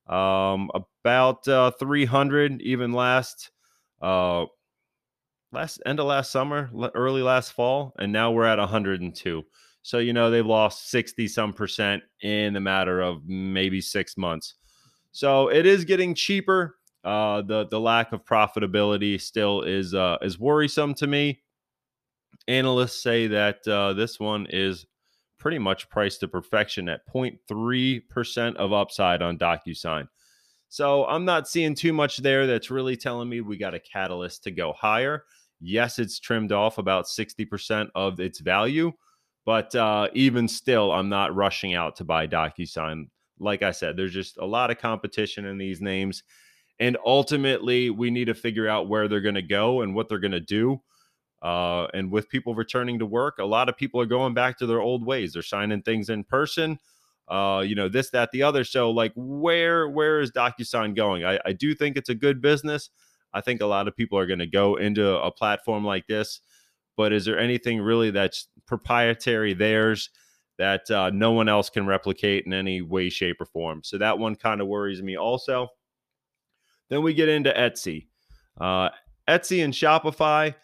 um, 0.07 0.71
about 1.05 1.49
uh, 1.49 1.71
300 1.73 2.61
even 2.63 2.93
last 2.93 3.51
last 5.53 5.81
end 5.87 6.01
of 6.01 6.07
last 6.07 6.31
summer, 6.31 6.71
early 6.95 7.23
last 7.23 7.53
fall, 7.53 7.93
and 7.99 8.13
now 8.13 8.31
we're 8.31 8.47
at 8.47 8.59
102. 8.59 9.43
So 9.83 9.99
you 9.99 10.13
know 10.13 10.31
they've 10.31 10.47
lost 10.47 10.91
60 10.91 11.27
some 11.29 11.53
percent 11.53 12.03
in 12.23 12.53
the 12.53 12.61
matter 12.61 13.01
of 13.01 13.27
maybe 13.27 13.81
six 13.81 14.17
months. 14.17 14.55
So 15.13 15.49
it 15.49 15.67
is 15.67 15.85
getting 15.85 16.15
cheaper. 16.15 16.77
Uh, 17.03 17.43
the 17.43 17.67
the 17.71 17.81
lack 17.81 18.13
of 18.13 18.25
profitability 18.25 19.21
still 19.21 19.63
is 19.63 19.95
uh, 19.95 20.19
is 20.23 20.39
worrisome 20.39 20.95
to 20.95 21.07
me. 21.07 21.41
Analysts 22.47 23.03
say 23.03 23.27
that 23.29 23.67
uh, 23.67 23.95
this 23.95 24.21
one 24.21 24.47
is 24.51 24.87
pretty 25.39 25.59
much 25.59 25.89
priced 25.89 26.21
to 26.21 26.29
perfection 26.29 26.89
at 26.89 27.01
0.3% 27.13 28.57
of 28.57 28.73
upside 28.73 29.23
on 29.23 29.39
DocuSign. 29.39 30.07
So 30.69 31.07
I'm 31.07 31.25
not 31.25 31.49
seeing 31.49 31.75
too 31.75 31.93
much 31.93 32.19
there 32.19 32.47
that's 32.47 32.71
really 32.71 32.97
telling 32.97 33.29
me 33.29 33.41
we 33.41 33.57
got 33.57 33.75
a 33.75 33.81
catalyst 33.81 34.45
to 34.45 34.51
go 34.51 34.73
higher. 34.73 35.25
Yes, 35.61 35.99
it's 35.99 36.19
trimmed 36.19 36.53
off 36.53 36.79
about 36.79 37.05
60% 37.05 37.89
of 37.95 38.19
its 38.19 38.41
value, 38.41 38.93
but 39.45 39.75
uh, 39.75 40.09
even 40.15 40.49
still, 40.49 40.91
I'm 40.91 41.09
not 41.09 41.35
rushing 41.35 41.75
out 41.75 41.97
to 41.97 42.05
buy 42.05 42.27
DocuSign. 42.27 43.09
Like 43.39 43.63
I 43.63 43.71
said, 43.71 43.97
there's 43.97 44.15
just 44.15 44.39
a 44.39 44.45
lot 44.45 44.71
of 44.71 44.79
competition 44.79 45.45
in 45.45 45.59
these 45.59 45.81
names. 45.81 46.23
And 46.79 46.97
ultimately, 47.05 47.91
we 47.91 48.11
need 48.11 48.27
to 48.27 48.35
figure 48.35 48.67
out 48.69 48.89
where 48.89 49.07
they're 49.07 49.21
going 49.21 49.35
to 49.35 49.43
go 49.43 49.83
and 49.83 49.95
what 49.95 50.09
they're 50.09 50.19
going 50.19 50.33
to 50.33 50.41
do. 50.41 50.81
Uh, 51.43 51.87
and 51.95 52.11
with 52.11 52.29
people 52.29 52.55
returning 52.55 52.99
to 52.99 53.07
work, 53.07 53.39
a 53.39 53.45
lot 53.45 53.69
of 53.69 53.77
people 53.77 54.01
are 54.01 54.07
going 54.07 54.35
back 54.35 54.59
to 54.59 54.67
their 54.67 54.81
old 54.81 55.05
ways. 55.05 55.33
They're 55.33 55.43
signing 55.43 55.83
things 55.83 56.09
in 56.09 56.25
person. 56.25 56.79
Uh, 57.29 57.63
you 57.67 57.75
know, 57.75 57.89
this, 57.89 58.11
that, 58.11 58.31
the 58.33 58.43
other. 58.43 58.65
So, 58.65 58.91
like, 58.91 59.13
where 59.15 59.89
where 59.89 60.21
is 60.21 60.33
DocuSign 60.33 60.97
going? 60.97 61.25
I, 61.25 61.39
I 61.45 61.53
do 61.53 61.75
think 61.75 61.97
it's 61.97 62.09
a 62.09 62.15
good 62.15 62.41
business. 62.41 62.91
I 63.33 63.41
think 63.41 63.61
a 63.61 63.67
lot 63.67 63.89
of 63.89 63.97
people 63.97 64.19
are 64.19 64.27
going 64.27 64.39
to 64.41 64.47
go 64.47 64.77
into 64.77 65.17
a 65.19 65.31
platform 65.31 65.85
like 65.85 66.07
this. 66.07 66.41
But 66.97 67.13
is 67.13 67.25
there 67.25 67.39
anything 67.39 67.81
really 67.81 68.11
that's 68.11 68.49
proprietary 68.67 69.55
theirs 69.55 70.11
that 70.59 70.91
uh, 70.91 71.11
no 71.11 71.33
one 71.33 71.49
else 71.49 71.71
can 71.71 71.87
replicate 71.87 72.45
in 72.45 72.53
any 72.53 72.83
way, 72.83 73.09
shape, 73.09 73.41
or 73.41 73.47
form? 73.47 73.83
So 73.85 73.99
that 73.99 74.19
one 74.19 74.35
kind 74.35 74.61
of 74.61 74.67
worries 74.67 75.03
me 75.03 75.17
also. 75.17 75.69
Then 76.89 77.03
we 77.03 77.15
get 77.15 77.29
into 77.29 77.53
Etsy. 77.53 78.09
Uh, 78.61 78.91
Etsy 79.29 79.65
and 79.65 79.73
Shopify 79.73 80.55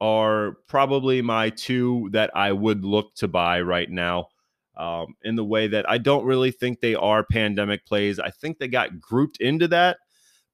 are 0.00 0.56
probably 0.66 1.22
my 1.22 1.50
two 1.50 2.08
that 2.12 2.30
I 2.34 2.52
would 2.52 2.84
look 2.84 3.14
to 3.16 3.28
buy 3.28 3.60
right 3.60 3.90
now. 3.90 4.28
Um, 4.76 5.16
in 5.24 5.34
the 5.34 5.44
way 5.44 5.66
that 5.66 5.90
I 5.90 5.98
don't 5.98 6.24
really 6.24 6.52
think 6.52 6.80
they 6.80 6.94
are 6.94 7.24
pandemic 7.24 7.84
plays. 7.84 8.20
I 8.20 8.30
think 8.30 8.58
they 8.58 8.68
got 8.68 9.00
grouped 9.00 9.40
into 9.40 9.66
that 9.68 9.96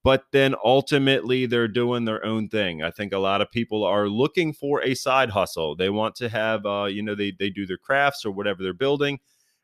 but 0.04 0.26
then 0.32 0.54
ultimately 0.62 1.46
they're 1.46 1.66
doing 1.66 2.04
their 2.04 2.24
own 2.24 2.48
thing. 2.48 2.82
I 2.82 2.90
think 2.90 3.12
a 3.12 3.18
lot 3.18 3.40
of 3.40 3.50
people 3.50 3.82
are 3.84 4.06
looking 4.06 4.52
for 4.52 4.82
a 4.82 4.94
side 4.94 5.30
hustle. 5.30 5.74
They 5.74 5.88
want 5.88 6.14
to 6.16 6.28
have, 6.28 6.66
uh, 6.66 6.84
you 6.84 7.02
know, 7.02 7.14
they 7.14 7.32
they 7.36 7.50
do 7.50 7.66
their 7.66 7.78
crafts 7.78 8.24
or 8.24 8.30
whatever 8.30 8.62
they're 8.62 8.74
building, 8.74 9.18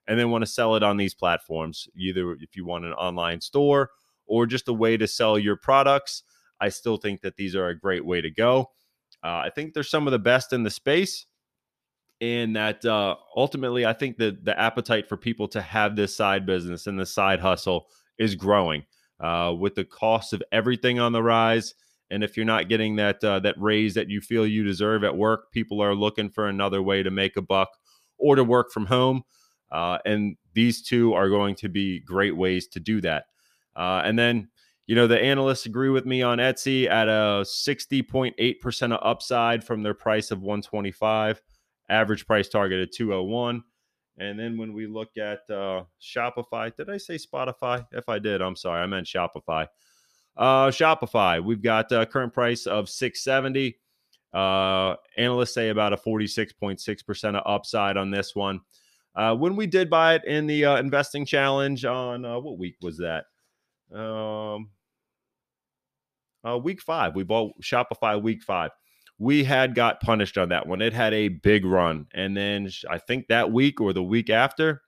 and 0.08 0.18
they 0.18 0.24
want 0.24 0.42
to 0.42 0.50
sell 0.50 0.74
it 0.74 0.82
on 0.82 0.96
these 0.96 1.14
platforms. 1.14 1.86
Either 1.94 2.32
if 2.32 2.56
you 2.56 2.64
want 2.64 2.86
an 2.86 2.94
online 2.94 3.42
store 3.42 3.90
or 4.26 4.46
just 4.46 4.68
a 4.68 4.72
way 4.72 4.96
to 4.96 5.06
sell 5.06 5.38
your 5.38 5.56
products. 5.56 6.22
I 6.60 6.68
still 6.68 6.96
think 6.96 7.22
that 7.22 7.36
these 7.36 7.56
are 7.56 7.68
a 7.68 7.78
great 7.78 8.04
way 8.04 8.20
to 8.20 8.30
go. 8.30 8.70
Uh, 9.24 9.42
I 9.44 9.50
think 9.54 9.74
they're 9.74 9.82
some 9.82 10.06
of 10.06 10.12
the 10.12 10.18
best 10.18 10.52
in 10.52 10.62
the 10.62 10.70
space, 10.70 11.26
and 12.20 12.56
that 12.56 12.84
uh, 12.84 13.16
ultimately, 13.36 13.84
I 13.84 13.92
think 13.92 14.16
that 14.18 14.44
the 14.44 14.58
appetite 14.58 15.08
for 15.08 15.16
people 15.16 15.48
to 15.48 15.60
have 15.60 15.96
this 15.96 16.16
side 16.16 16.46
business 16.46 16.86
and 16.86 16.98
the 16.98 17.06
side 17.06 17.40
hustle 17.40 17.88
is 18.18 18.34
growing 18.34 18.84
uh, 19.20 19.54
with 19.58 19.74
the 19.74 19.84
cost 19.84 20.32
of 20.32 20.42
everything 20.50 20.98
on 20.98 21.12
the 21.12 21.22
rise. 21.22 21.74
And 22.10 22.24
if 22.24 22.36
you're 22.36 22.46
not 22.46 22.68
getting 22.68 22.96
that 22.96 23.22
uh, 23.22 23.38
that 23.40 23.54
raise 23.58 23.94
that 23.94 24.08
you 24.08 24.20
feel 24.20 24.46
you 24.46 24.64
deserve 24.64 25.04
at 25.04 25.16
work, 25.16 25.52
people 25.52 25.80
are 25.80 25.94
looking 25.94 26.30
for 26.30 26.48
another 26.48 26.82
way 26.82 27.02
to 27.02 27.10
make 27.10 27.36
a 27.36 27.42
buck 27.42 27.68
or 28.18 28.34
to 28.36 28.44
work 28.44 28.72
from 28.72 28.86
home. 28.86 29.22
Uh, 29.70 29.98
and 30.04 30.36
these 30.54 30.82
two 30.82 31.14
are 31.14 31.28
going 31.28 31.54
to 31.54 31.68
be 31.68 32.00
great 32.00 32.36
ways 32.36 32.66
to 32.68 32.80
do 32.80 33.00
that. 33.00 33.26
Uh, 33.76 34.02
and 34.04 34.18
then, 34.18 34.48
you 34.86 34.96
know, 34.96 35.06
the 35.06 35.20
analysts 35.20 35.66
agree 35.66 35.90
with 35.90 36.04
me 36.04 36.22
on 36.22 36.38
Etsy 36.38 36.88
at 36.88 37.08
a 37.08 37.44
60.8% 37.44 38.92
of 38.92 39.00
upside 39.02 39.62
from 39.62 39.82
their 39.82 39.94
price 39.94 40.32
of 40.32 40.42
125, 40.42 41.40
average 41.88 42.26
price 42.26 42.48
target 42.48 42.80
at 42.80 42.92
201. 42.92 43.62
And 44.20 44.38
then 44.38 44.58
when 44.58 44.74
we 44.74 44.86
look 44.86 45.16
at 45.16 45.48
uh, 45.50 45.84
Shopify, 46.00 46.76
did 46.76 46.90
I 46.90 46.98
say 46.98 47.16
Spotify? 47.16 47.86
If 47.90 48.06
I 48.10 48.18
did, 48.18 48.42
I'm 48.42 48.54
sorry. 48.54 48.82
I 48.82 48.86
meant 48.86 49.06
Shopify. 49.06 49.66
Uh, 50.36 50.66
Shopify, 50.68 51.42
we've 51.42 51.62
got 51.62 51.90
a 51.90 52.04
current 52.04 52.34
price 52.34 52.66
of 52.66 52.90
670. 52.90 53.78
Uh, 54.34 54.94
analysts 55.16 55.54
say 55.54 55.70
about 55.70 55.94
a 55.94 55.96
46.6% 55.96 57.34
of 57.34 57.42
upside 57.46 57.96
on 57.96 58.10
this 58.10 58.36
one. 58.36 58.60
Uh, 59.14 59.34
when 59.34 59.56
we 59.56 59.66
did 59.66 59.88
buy 59.88 60.14
it 60.16 60.24
in 60.26 60.46
the 60.46 60.66
uh, 60.66 60.76
investing 60.76 61.24
challenge 61.24 61.86
on 61.86 62.26
uh, 62.26 62.38
what 62.38 62.58
week 62.58 62.76
was 62.82 62.98
that? 62.98 63.24
Um, 63.90 64.68
uh, 66.46 66.58
week 66.58 66.82
five. 66.82 67.16
We 67.16 67.24
bought 67.24 67.58
Shopify 67.62 68.20
week 68.20 68.42
five 68.42 68.70
we 69.20 69.44
had 69.44 69.74
got 69.74 70.00
punished 70.00 70.38
on 70.38 70.48
that 70.48 70.66
one. 70.66 70.80
It 70.80 70.94
had 70.94 71.12
a 71.12 71.28
big 71.28 71.66
run. 71.66 72.06
And 72.14 72.34
then 72.34 72.70
I 72.88 72.96
think 72.96 73.28
that 73.28 73.52
week 73.52 73.78
or 73.78 73.92
the 73.92 74.02
week 74.02 74.30
after, 74.30 74.80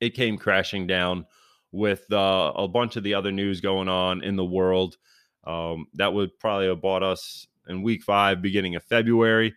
it 0.00 0.10
came 0.10 0.38
crashing 0.38 0.86
down 0.86 1.26
with 1.72 2.04
uh, 2.12 2.52
a 2.54 2.68
bunch 2.68 2.94
of 2.94 3.02
the 3.02 3.14
other 3.14 3.32
news 3.32 3.60
going 3.60 3.88
on 3.88 4.22
in 4.22 4.36
the 4.36 4.44
world. 4.44 4.96
Um, 5.44 5.86
that 5.94 6.14
would 6.14 6.38
probably 6.38 6.68
have 6.68 6.80
bought 6.80 7.02
us 7.02 7.48
in 7.66 7.82
week 7.82 8.04
five, 8.04 8.40
beginning 8.40 8.76
of 8.76 8.84
February. 8.84 9.54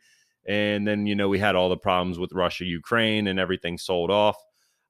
And 0.48 0.88
then, 0.88 1.06
you 1.06 1.14
know, 1.14 1.30
we 1.30 1.38
had 1.38 1.56
all 1.56 1.70
the 1.70 1.78
problems 1.78 2.18
with 2.18 2.34
Russia, 2.34 2.66
Ukraine, 2.66 3.28
and 3.28 3.40
everything 3.40 3.78
sold 3.78 4.10
off. 4.10 4.38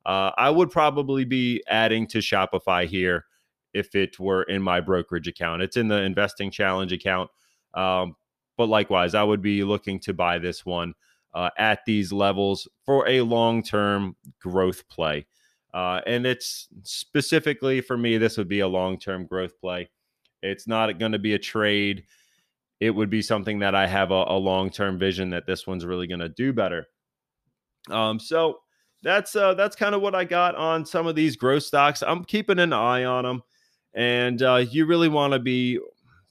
Uh, 0.06 0.32
I 0.38 0.50
would 0.50 0.72
probably 0.72 1.26
be 1.26 1.62
adding 1.68 2.08
to 2.08 2.20
Shopify 2.20 2.88
here 2.88 3.26
if 3.74 3.94
it 3.94 4.22
were 4.22 4.44
in 4.44 4.62
my 4.62 4.80
brokerage 4.80 5.28
account. 5.28 5.64
It's 5.64 5.76
in 5.76 5.90
the 5.90 6.02
investing 6.02 6.50
challenge 6.50 6.94
account. 6.94 7.30
Um, 7.74 8.16
but 8.58 8.68
likewise, 8.68 9.16
I 9.16 9.24
would 9.24 9.42
be 9.42 9.64
looking 9.64 10.00
to 10.02 10.14
buy 10.14 10.40
this 10.40 10.66
one 10.66 10.94
uh, 11.34 11.50
at 11.58 11.80
these 11.86 12.12
levels 12.14 12.68
for 12.86 13.08
a 13.08 13.22
long 13.22 13.62
term 13.62 14.16
growth 14.40 14.88
play. 14.88 15.28
Uh, 15.74 16.00
and 16.08 16.26
it's 16.26 16.70
specifically 16.84 17.82
for 17.82 17.98
me, 17.98 18.18
this 18.18 18.38
would 18.38 18.48
be 18.48 18.62
a 18.62 18.68
long 18.68 18.98
term 18.98 19.26
growth 19.26 19.60
play. 19.60 19.90
It's 20.42 20.68
not 20.68 20.98
going 21.00 21.12
to 21.12 21.20
be 21.20 21.34
a 21.34 21.40
trade. 21.40 22.06
It 22.80 22.92
would 22.92 23.10
be 23.10 23.22
something 23.22 23.60
that 23.60 23.76
I 23.76 23.88
have 23.88 24.12
a, 24.12 24.26
a 24.28 24.38
long 24.38 24.70
term 24.70 24.98
vision 24.98 25.32
that 25.32 25.46
this 25.46 25.68
one's 25.68 25.86
really 25.86 26.08
going 26.08 26.20
to 26.22 26.30
do 26.30 26.54
better. 26.54 26.88
Um, 27.90 28.20
so 28.20 28.60
that's 29.04 29.36
uh, 29.36 29.54
that's 29.54 29.76
kind 29.76 29.94
of 29.94 30.02
what 30.02 30.16
I 30.16 30.24
got 30.24 30.56
on 30.56 30.86
some 30.86 31.08
of 31.08 31.16
these 31.16 31.36
growth 31.36 31.64
stocks. 31.64 32.02
I'm 32.02 32.24
keeping 32.24 32.60
an 32.60 32.74
eye 32.74 33.04
on 33.04 33.24
them, 33.24 33.44
and 33.94 34.42
uh, 34.42 34.66
you 34.70 34.86
really 34.86 35.10
want 35.10 35.34
to 35.34 35.40
be 35.40 35.80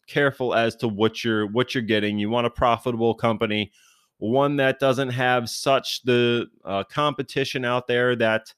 careful 0.06 0.54
as 0.54 0.76
to 0.76 0.88
what 0.88 1.24
you're 1.24 1.46
what 1.46 1.74
you're 1.74 1.82
getting. 1.82 2.18
You 2.18 2.30
want 2.30 2.46
a 2.46 2.50
profitable 2.50 3.14
company, 3.14 3.72
one 4.18 4.56
that 4.56 4.78
doesn't 4.78 5.10
have 5.10 5.48
such 5.48 6.02
the 6.02 6.46
uh, 6.64 6.84
competition 6.84 7.64
out 7.64 7.86
there 7.86 8.16
that 8.16 8.52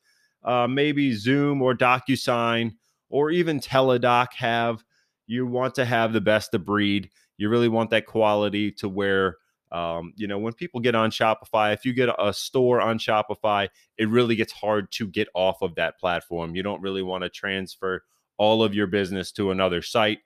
uh, 0.44 0.66
maybe 0.66 1.14
Zoom 1.14 1.62
or 1.62 1.74
DocuSign 1.74 2.74
or 3.08 3.30
even 3.30 3.60
Teladoc 3.60 4.32
have. 4.34 4.84
You 5.26 5.46
want 5.46 5.74
to 5.74 5.84
have 5.84 6.12
the 6.12 6.20
best 6.20 6.54
of 6.54 6.64
breed. 6.64 7.10
You 7.36 7.48
really 7.48 7.68
want 7.68 7.90
that 7.90 8.06
quality 8.06 8.70
to 8.72 8.88
where 8.88 9.36
um, 9.72 10.12
you 10.16 10.28
know 10.28 10.38
when 10.38 10.52
people 10.52 10.80
get 10.80 10.94
on 10.94 11.10
Shopify. 11.10 11.72
If 11.72 11.84
you 11.84 11.92
get 11.92 12.08
a 12.18 12.32
store 12.32 12.80
on 12.80 12.98
Shopify, 12.98 13.68
it 13.98 14.08
really 14.08 14.36
gets 14.36 14.52
hard 14.52 14.90
to 14.92 15.06
get 15.08 15.28
off 15.34 15.62
of 15.62 15.74
that 15.74 15.98
platform. 15.98 16.54
You 16.54 16.62
don't 16.62 16.80
really 16.80 17.02
want 17.02 17.24
to 17.24 17.30
transfer 17.30 18.04
all 18.38 18.62
of 18.62 18.74
your 18.74 18.86
business 18.86 19.32
to 19.32 19.50
another 19.50 19.82
site 19.82 20.18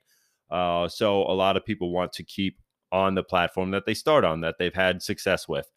uh, 0.51 0.87
so 0.87 1.23
a 1.23 1.33
lot 1.33 1.57
of 1.57 1.65
people 1.65 1.91
want 1.91 2.13
to 2.13 2.23
keep 2.23 2.59
on 2.91 3.15
the 3.15 3.23
platform 3.23 3.71
that 3.71 3.85
they 3.85 3.93
start 3.93 4.25
on 4.25 4.41
that 4.41 4.55
they've 4.59 4.75
had 4.75 5.01
success 5.01 5.47
with. 5.47 5.71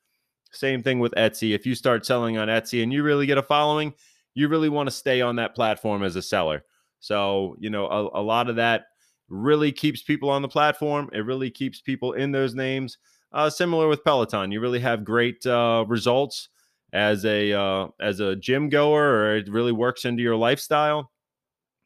Same 0.52 0.82
thing 0.82 0.98
with 1.00 1.12
Etsy. 1.14 1.54
If 1.54 1.64
you 1.66 1.74
start 1.74 2.04
selling 2.04 2.38
on 2.38 2.48
Etsy 2.48 2.82
and 2.82 2.92
you 2.92 3.02
really 3.02 3.26
get 3.26 3.38
a 3.38 3.42
following, 3.42 3.94
you 4.34 4.48
really 4.48 4.68
want 4.68 4.88
to 4.88 4.94
stay 4.94 5.20
on 5.20 5.36
that 5.36 5.54
platform 5.54 6.02
as 6.02 6.16
a 6.16 6.22
seller. 6.22 6.64
So, 7.00 7.56
you 7.58 7.70
know, 7.70 7.86
a, 7.86 8.20
a 8.20 8.22
lot 8.22 8.48
of 8.50 8.56
that 8.56 8.86
really 9.28 9.72
keeps 9.72 10.02
people 10.02 10.28
on 10.28 10.42
the 10.42 10.48
platform. 10.48 11.08
It 11.12 11.24
really 11.24 11.50
keeps 11.50 11.80
people 11.80 12.12
in 12.12 12.32
those 12.32 12.54
names. 12.54 12.98
uh, 13.34 13.50
similar 13.50 13.88
with 13.88 14.04
Peloton. 14.04 14.52
You 14.52 14.60
really 14.60 14.78
have 14.78 15.04
great 15.04 15.44
uh, 15.44 15.84
results 15.88 16.48
as 16.92 17.24
a 17.24 17.52
uh, 17.52 17.88
as 18.00 18.20
a 18.20 18.36
gym 18.36 18.68
goer, 18.68 19.02
or 19.02 19.36
it 19.36 19.48
really 19.50 19.72
works 19.72 20.04
into 20.04 20.22
your 20.22 20.36
lifestyle. 20.36 21.10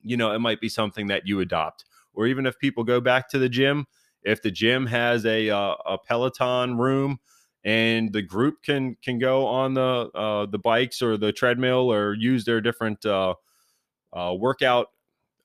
You 0.03 0.17
know, 0.17 0.33
it 0.33 0.39
might 0.39 0.61
be 0.61 0.69
something 0.69 1.09
that 1.09 1.27
you 1.27 1.41
adopt, 1.41 1.85
or 2.19 2.27
even 2.27 2.45
if 2.45 2.59
people 2.59 2.83
go 2.85 3.01
back 3.01 3.31
to 3.31 3.39
the 3.39 3.49
gym, 3.49 3.87
if 4.25 4.43
the 4.43 4.51
gym 4.51 4.87
has 4.87 5.25
a 5.25 5.49
uh, 5.49 5.77
a 5.87 5.97
Peloton 5.97 6.77
room 6.77 7.21
and 7.65 8.13
the 8.13 8.23
group 8.23 8.63
can 8.63 8.97
can 9.03 9.19
go 9.19 9.47
on 9.47 9.75
the 9.75 10.11
uh, 10.15 10.47
the 10.47 10.59
bikes 10.59 11.01
or 11.01 11.17
the 11.17 11.33
treadmill 11.33 11.91
or 11.91 12.15
use 12.15 12.45
their 12.45 12.61
different 12.61 13.07
uh, 13.07 13.35
uh, 14.13 14.35
workout 14.39 14.89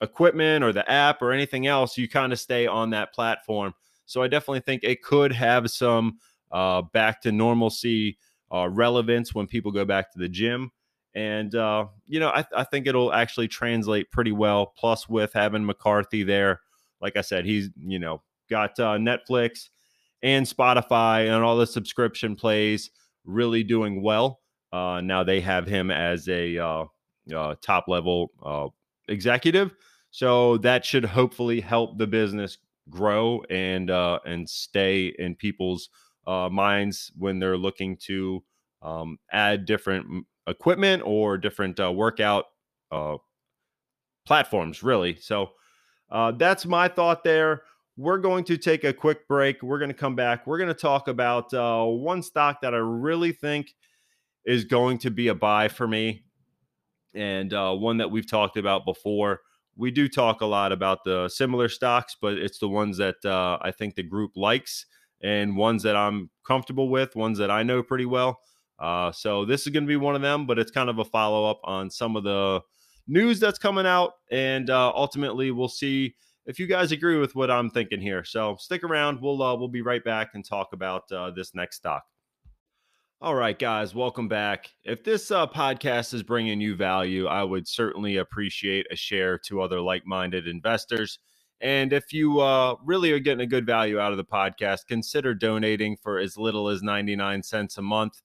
equipment 0.00 0.64
or 0.64 0.72
the 0.72 0.88
app 0.90 1.22
or 1.22 1.32
anything 1.32 1.66
else, 1.66 1.96
you 1.96 2.08
kind 2.08 2.32
of 2.32 2.40
stay 2.40 2.66
on 2.66 2.90
that 2.90 3.14
platform. 3.14 3.74
So 4.06 4.22
I 4.22 4.28
definitely 4.28 4.60
think 4.60 4.84
it 4.84 5.02
could 5.02 5.32
have 5.32 5.70
some 5.70 6.18
uh, 6.52 6.82
back 6.82 7.22
to 7.22 7.32
normalcy 7.32 8.18
uh, 8.52 8.68
relevance 8.68 9.34
when 9.34 9.46
people 9.46 9.72
go 9.72 9.84
back 9.84 10.12
to 10.12 10.18
the 10.18 10.28
gym. 10.28 10.72
And, 11.14 11.54
uh, 11.54 11.86
you 12.06 12.18
know, 12.18 12.28
I, 12.28 12.44
I 12.56 12.64
think 12.64 12.86
it'll 12.86 13.12
actually 13.12 13.48
translate 13.48 14.10
pretty 14.10 14.32
well. 14.32 14.66
Plus, 14.76 15.08
with 15.08 15.32
having 15.32 15.64
McCarthy 15.64 16.24
there, 16.24 16.60
like 17.00 17.16
I 17.16 17.20
said, 17.20 17.44
he's, 17.44 17.70
you 17.76 17.98
know, 17.98 18.22
got 18.50 18.78
uh, 18.80 18.96
Netflix 18.96 19.68
and 20.22 20.46
Spotify 20.46 21.26
and 21.32 21.44
all 21.44 21.56
the 21.56 21.66
subscription 21.66 22.34
plays 22.34 22.90
really 23.24 23.62
doing 23.62 24.02
well. 24.02 24.40
Uh, 24.72 25.00
now 25.00 25.22
they 25.22 25.40
have 25.40 25.66
him 25.66 25.90
as 25.90 26.28
a 26.28 26.58
uh, 26.58 26.84
uh, 27.34 27.54
top 27.62 27.86
level 27.86 28.32
uh, 28.44 28.66
executive, 29.08 29.72
so 30.10 30.58
that 30.58 30.84
should 30.84 31.04
hopefully 31.04 31.60
help 31.60 31.96
the 31.96 32.06
business 32.06 32.58
grow 32.90 33.42
and 33.50 33.90
uh, 33.90 34.18
and 34.26 34.48
stay 34.48 35.14
in 35.18 35.36
people's 35.36 35.90
uh, 36.26 36.48
minds 36.50 37.12
when 37.16 37.38
they're 37.38 37.56
looking 37.56 37.96
to 37.96 38.42
um, 38.82 39.18
add 39.30 39.64
different 39.64 40.26
equipment 40.46 41.02
or 41.04 41.38
different 41.38 41.78
workout 41.78 42.46
platforms. 44.26 44.82
Really, 44.82 45.16
so 45.16 45.50
that's 46.10 46.66
my 46.66 46.88
thought 46.88 47.24
there. 47.24 47.62
We're 47.96 48.18
going 48.18 48.42
to 48.44 48.56
take 48.56 48.82
a 48.82 48.92
quick 48.92 49.28
break. 49.28 49.62
We're 49.62 49.78
going 49.78 49.90
to 49.90 49.94
come 49.94 50.16
back. 50.16 50.48
We're 50.48 50.58
going 50.58 50.66
to 50.66 50.74
talk 50.74 51.06
about 51.06 51.54
uh, 51.54 51.84
one 51.84 52.24
stock 52.24 52.60
that 52.62 52.74
I 52.74 52.78
really 52.78 53.30
think 53.30 53.72
is 54.44 54.64
going 54.64 54.98
to 54.98 55.10
be 55.10 55.28
a 55.28 55.34
buy 55.34 55.68
for 55.68 55.86
me, 55.86 56.24
and 57.14 57.54
uh, 57.54 57.72
one 57.72 57.98
that 57.98 58.10
we've 58.10 58.28
talked 58.28 58.56
about 58.56 58.84
before. 58.84 59.40
We 59.76 59.90
do 59.90 60.08
talk 60.08 60.40
a 60.40 60.46
lot 60.46 60.72
about 60.72 61.04
the 61.04 61.28
similar 61.28 61.68
stocks, 61.68 62.16
but 62.20 62.34
it's 62.34 62.58
the 62.58 62.68
ones 62.68 62.98
that 62.98 63.24
uh, 63.24 63.58
I 63.60 63.70
think 63.70 63.94
the 63.94 64.02
group 64.02 64.32
likes 64.36 64.86
and 65.22 65.56
ones 65.56 65.82
that 65.84 65.96
I'm 65.96 66.30
comfortable 66.46 66.88
with, 66.88 67.16
ones 67.16 67.38
that 67.38 67.50
I 67.50 67.62
know 67.62 67.82
pretty 67.82 68.06
well. 68.06 68.40
Uh, 68.78 69.12
so 69.12 69.44
this 69.44 69.62
is 69.62 69.72
going 69.72 69.84
to 69.84 69.88
be 69.88 69.96
one 69.96 70.14
of 70.14 70.22
them, 70.22 70.46
but 70.46 70.58
it's 70.58 70.70
kind 70.70 70.90
of 70.90 70.98
a 70.98 71.04
follow 71.04 71.48
up 71.48 71.60
on 71.64 71.90
some 71.90 72.16
of 72.16 72.24
the 72.24 72.60
news 73.06 73.38
that's 73.38 73.58
coming 73.58 73.86
out, 73.86 74.12
and 74.30 74.70
uh, 74.70 74.92
ultimately 74.94 75.50
we'll 75.50 75.68
see 75.68 76.14
if 76.46 76.58
you 76.58 76.66
guys 76.66 76.92
agree 76.92 77.18
with 77.18 77.34
what 77.34 77.50
I'm 77.50 77.70
thinking 77.70 78.00
here. 78.00 78.24
So 78.24 78.56
stick 78.58 78.84
around. 78.84 79.20
We'll 79.20 79.42
uh, 79.42 79.54
we'll 79.56 79.68
be 79.68 79.82
right 79.82 80.04
back 80.04 80.30
and 80.34 80.44
talk 80.44 80.68
about 80.72 81.10
uh, 81.12 81.30
this 81.30 81.54
next 81.54 81.76
stock. 81.76 82.04
All 83.20 83.34
right, 83.34 83.58
guys, 83.58 83.94
welcome 83.94 84.28
back. 84.28 84.68
If 84.82 85.02
this 85.02 85.30
uh, 85.30 85.46
podcast 85.46 86.12
is 86.12 86.22
bringing 86.22 86.60
you 86.60 86.76
value, 86.76 87.26
I 87.26 87.42
would 87.42 87.66
certainly 87.66 88.18
appreciate 88.18 88.86
a 88.90 88.96
share 88.96 89.38
to 89.46 89.62
other 89.62 89.80
like-minded 89.80 90.46
investors. 90.46 91.18
And 91.60 91.94
if 91.94 92.12
you 92.12 92.40
uh, 92.40 92.74
really 92.84 93.12
are 93.12 93.18
getting 93.18 93.40
a 93.40 93.46
good 93.46 93.64
value 93.64 93.98
out 93.98 94.12
of 94.12 94.18
the 94.18 94.24
podcast, 94.24 94.80
consider 94.88 95.32
donating 95.32 95.96
for 95.96 96.18
as 96.18 96.36
little 96.36 96.68
as 96.68 96.82
99 96.82 97.42
cents 97.42 97.78
a 97.78 97.82
month. 97.82 98.20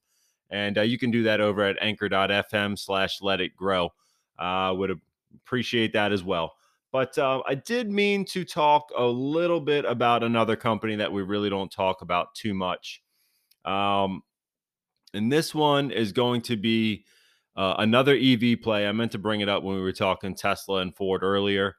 And 0.50 0.78
uh, 0.78 0.82
you 0.82 0.98
can 0.98 1.10
do 1.10 1.22
that 1.24 1.40
over 1.40 1.62
at 1.62 1.76
anchor.fm 1.80 2.78
slash 2.78 3.22
let 3.22 3.40
it 3.40 3.56
grow. 3.56 3.92
I 4.38 4.68
uh, 4.68 4.74
would 4.74 5.00
appreciate 5.44 5.92
that 5.92 6.12
as 6.12 6.24
well. 6.24 6.54
But 6.92 7.16
uh, 7.18 7.42
I 7.46 7.54
did 7.54 7.90
mean 7.90 8.24
to 8.26 8.44
talk 8.44 8.90
a 8.96 9.04
little 9.04 9.60
bit 9.60 9.84
about 9.84 10.24
another 10.24 10.56
company 10.56 10.96
that 10.96 11.12
we 11.12 11.22
really 11.22 11.48
don't 11.48 11.70
talk 11.70 12.02
about 12.02 12.34
too 12.34 12.52
much. 12.52 13.02
Um, 13.64 14.22
and 15.14 15.30
this 15.30 15.54
one 15.54 15.90
is 15.90 16.12
going 16.12 16.40
to 16.42 16.56
be 16.56 17.04
uh, 17.56 17.74
another 17.78 18.16
EV 18.16 18.60
play. 18.62 18.88
I 18.88 18.92
meant 18.92 19.12
to 19.12 19.18
bring 19.18 19.40
it 19.40 19.48
up 19.48 19.62
when 19.62 19.76
we 19.76 19.82
were 19.82 19.92
talking 19.92 20.34
Tesla 20.34 20.80
and 20.80 20.94
Ford 20.94 21.22
earlier. 21.22 21.76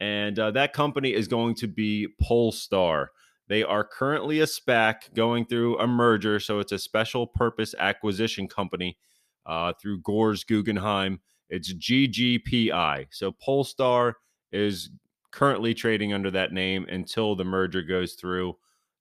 And 0.00 0.38
uh, 0.38 0.50
that 0.52 0.72
company 0.72 1.12
is 1.12 1.28
going 1.28 1.54
to 1.56 1.66
be 1.66 2.08
Polestar. 2.22 3.10
They 3.48 3.62
are 3.62 3.84
currently 3.84 4.40
a 4.40 4.46
SPAC 4.46 5.14
going 5.14 5.46
through 5.46 5.78
a 5.78 5.86
merger. 5.86 6.40
So 6.40 6.58
it's 6.58 6.72
a 6.72 6.78
special 6.78 7.26
purpose 7.26 7.74
acquisition 7.78 8.48
company 8.48 8.98
uh, 9.44 9.72
through 9.80 10.00
Gores 10.00 10.44
Guggenheim. 10.44 11.20
It's 11.48 11.72
GGPI. 11.72 13.06
So 13.10 13.32
Polestar 13.32 14.16
is 14.50 14.90
currently 15.30 15.74
trading 15.74 16.12
under 16.12 16.30
that 16.32 16.52
name 16.52 16.86
until 16.88 17.36
the 17.36 17.44
merger 17.44 17.82
goes 17.82 18.14
through. 18.14 18.50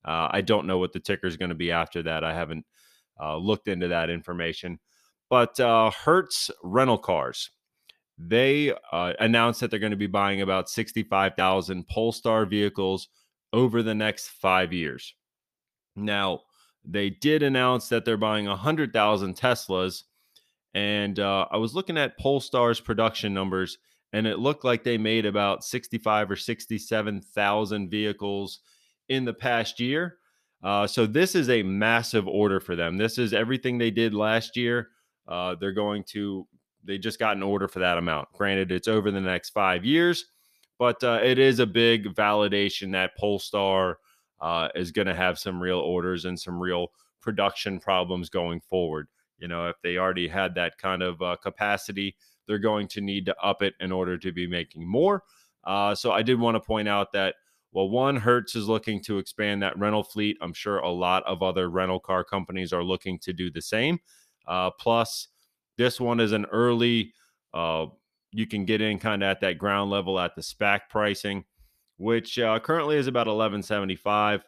Uh, 0.04 0.30
I 0.30 0.42
don't 0.42 0.68
know 0.68 0.78
what 0.78 0.94
the 0.94 1.00
ticker 1.00 1.26
is 1.26 1.38
going 1.38 1.50
to 1.50 1.56
be 1.56 1.72
after 1.72 2.04
that. 2.04 2.24
I 2.24 2.34
haven't 2.34 2.66
uh, 3.20 3.38
looked 3.38 3.68
into 3.68 3.88
that 3.88 4.10
information. 4.10 4.80
But 5.30 5.60
uh, 5.60 5.90
Hertz 5.90 6.52
Rental 6.64 7.00
Cars, 7.00 7.50
they 8.18 8.74
uh, 8.92 9.14
announced 9.20 9.60
that 9.62 9.72
they're 9.72 9.80
going 9.80 9.90
to 9.92 9.98
be 9.98 10.08
buying 10.08 10.42
about 10.42 10.70
65,000 10.70 11.88
Polestar 11.88 12.46
vehicles 12.46 13.08
over 13.56 13.82
the 13.82 13.96
next 13.96 14.28
five 14.28 14.74
years. 14.74 15.16
Now, 15.96 16.42
they 16.84 17.10
did 17.10 17.42
announce 17.42 17.88
that 17.88 18.04
they're 18.04 18.18
buying 18.18 18.46
100,000 18.46 19.36
Teslas. 19.36 20.04
And 20.74 21.18
uh, 21.20 21.48
I 21.50 21.56
was 21.56 21.74
looking 21.74 21.98
at 21.98 22.20
Polestar's 22.20 22.82
production 22.82 23.34
numbers 23.34 23.78
and 24.12 24.28
it 24.28 24.40
looked 24.40 24.66
like 24.66 24.84
they 24.84 24.98
made 24.98 25.26
about 25.26 25.64
65 25.64 26.32
or 26.32 26.36
67,000 26.36 27.90
vehicles 27.90 28.60
in 29.08 29.24
the 29.24 29.34
past 29.34 29.80
year. 29.80 30.18
Uh, 30.62 30.86
so 30.86 31.06
this 31.06 31.34
is 31.34 31.50
a 31.50 31.64
massive 31.64 32.28
order 32.28 32.60
for 32.60 32.76
them. 32.76 32.98
This 32.98 33.18
is 33.18 33.34
everything 33.34 33.78
they 33.78 33.92
did 33.92 34.14
last 34.14 34.58
year. 34.58 34.90
Uh, 35.28 35.56
they're 35.56 35.72
going 35.72 36.04
to, 36.10 36.46
they 36.84 36.98
just 36.98 37.20
got 37.20 37.38
an 37.38 37.44
order 37.44 37.70
for 37.70 37.80
that 37.80 37.98
amount. 37.98 38.28
Granted, 38.34 38.72
it's 38.72 38.88
over 38.90 39.12
the 39.12 39.22
next 39.22 39.52
five 39.52 39.86
years, 39.86 40.26
but 40.78 41.04
uh, 41.04 41.20
it 41.24 41.40
is 41.40 41.60
a 41.60 41.66
big 41.66 42.14
validation 42.16 42.92
that 42.92 43.18
Polestar 43.18 44.00
uh, 44.42 44.70
is 44.76 44.92
going 44.92 45.08
to 45.08 45.16
have 45.16 45.40
some 45.40 45.62
real 45.62 45.80
orders 45.80 46.26
and 46.26 46.40
some 46.40 46.60
real 46.60 46.88
production 47.22 47.80
problems 47.80 48.30
going 48.30 48.62
forward. 48.62 49.08
You 49.38 49.48
know, 49.48 49.68
if 49.68 49.76
they 49.84 49.98
already 49.98 50.28
had 50.28 50.56
that 50.56 50.78
kind 50.78 51.02
of 51.02 51.22
uh, 51.22 51.36
capacity 51.42 52.16
they're 52.48 52.60
going 52.60 52.88
to 52.90 53.02
need 53.02 53.26
to 53.26 53.36
up 53.42 53.62
it 53.62 53.74
in 53.80 53.92
order 53.92 54.18
to 54.18 54.32
be 54.32 54.48
making 54.48 54.88
more. 54.88 55.24
Uh, 55.64 55.96
so 55.96 56.12
I 56.12 56.22
did 56.22 56.40
want 56.40 56.56
to 56.56 56.60
point 56.60 56.88
out 56.88 57.12
that, 57.14 57.36
well, 57.72 57.90
one, 57.90 58.16
Hertz 58.16 58.56
is 58.56 58.68
looking 58.68 59.02
to 59.04 59.18
expand 59.18 59.62
that 59.64 59.78
rental 59.78 60.04
fleet. 60.04 60.38
I'm 60.42 60.54
sure 60.54 60.78
a 60.78 60.90
lot 60.90 61.24
of 61.26 61.44
other 61.44 61.70
rental 61.70 62.00
car 62.00 62.24
companies 62.24 62.72
are 62.72 62.84
looking 62.84 63.20
to 63.20 63.34
do 63.34 63.52
the 63.52 63.62
same. 63.62 64.00
Uh, 64.48 64.70
plus, 64.72 65.28
this 65.78 66.00
one 66.00 66.20
is 66.20 66.32
an 66.32 66.46
early, 66.52 67.14
uh, 67.54 67.88
you 68.36 68.46
can 68.46 68.66
get 68.66 68.82
in 68.82 69.00
kind 69.00 69.24
of 69.24 69.28
at 69.28 69.40
that 69.40 69.58
ground 69.58 69.90
level 69.90 70.20
at 70.20 70.36
the 70.36 70.42
SPAC 70.42 70.82
pricing, 70.90 71.46
which 71.96 72.38
uh, 72.38 72.60
currently 72.60 72.98
is 72.98 73.08
about 73.08 73.28
1175. 73.28 74.44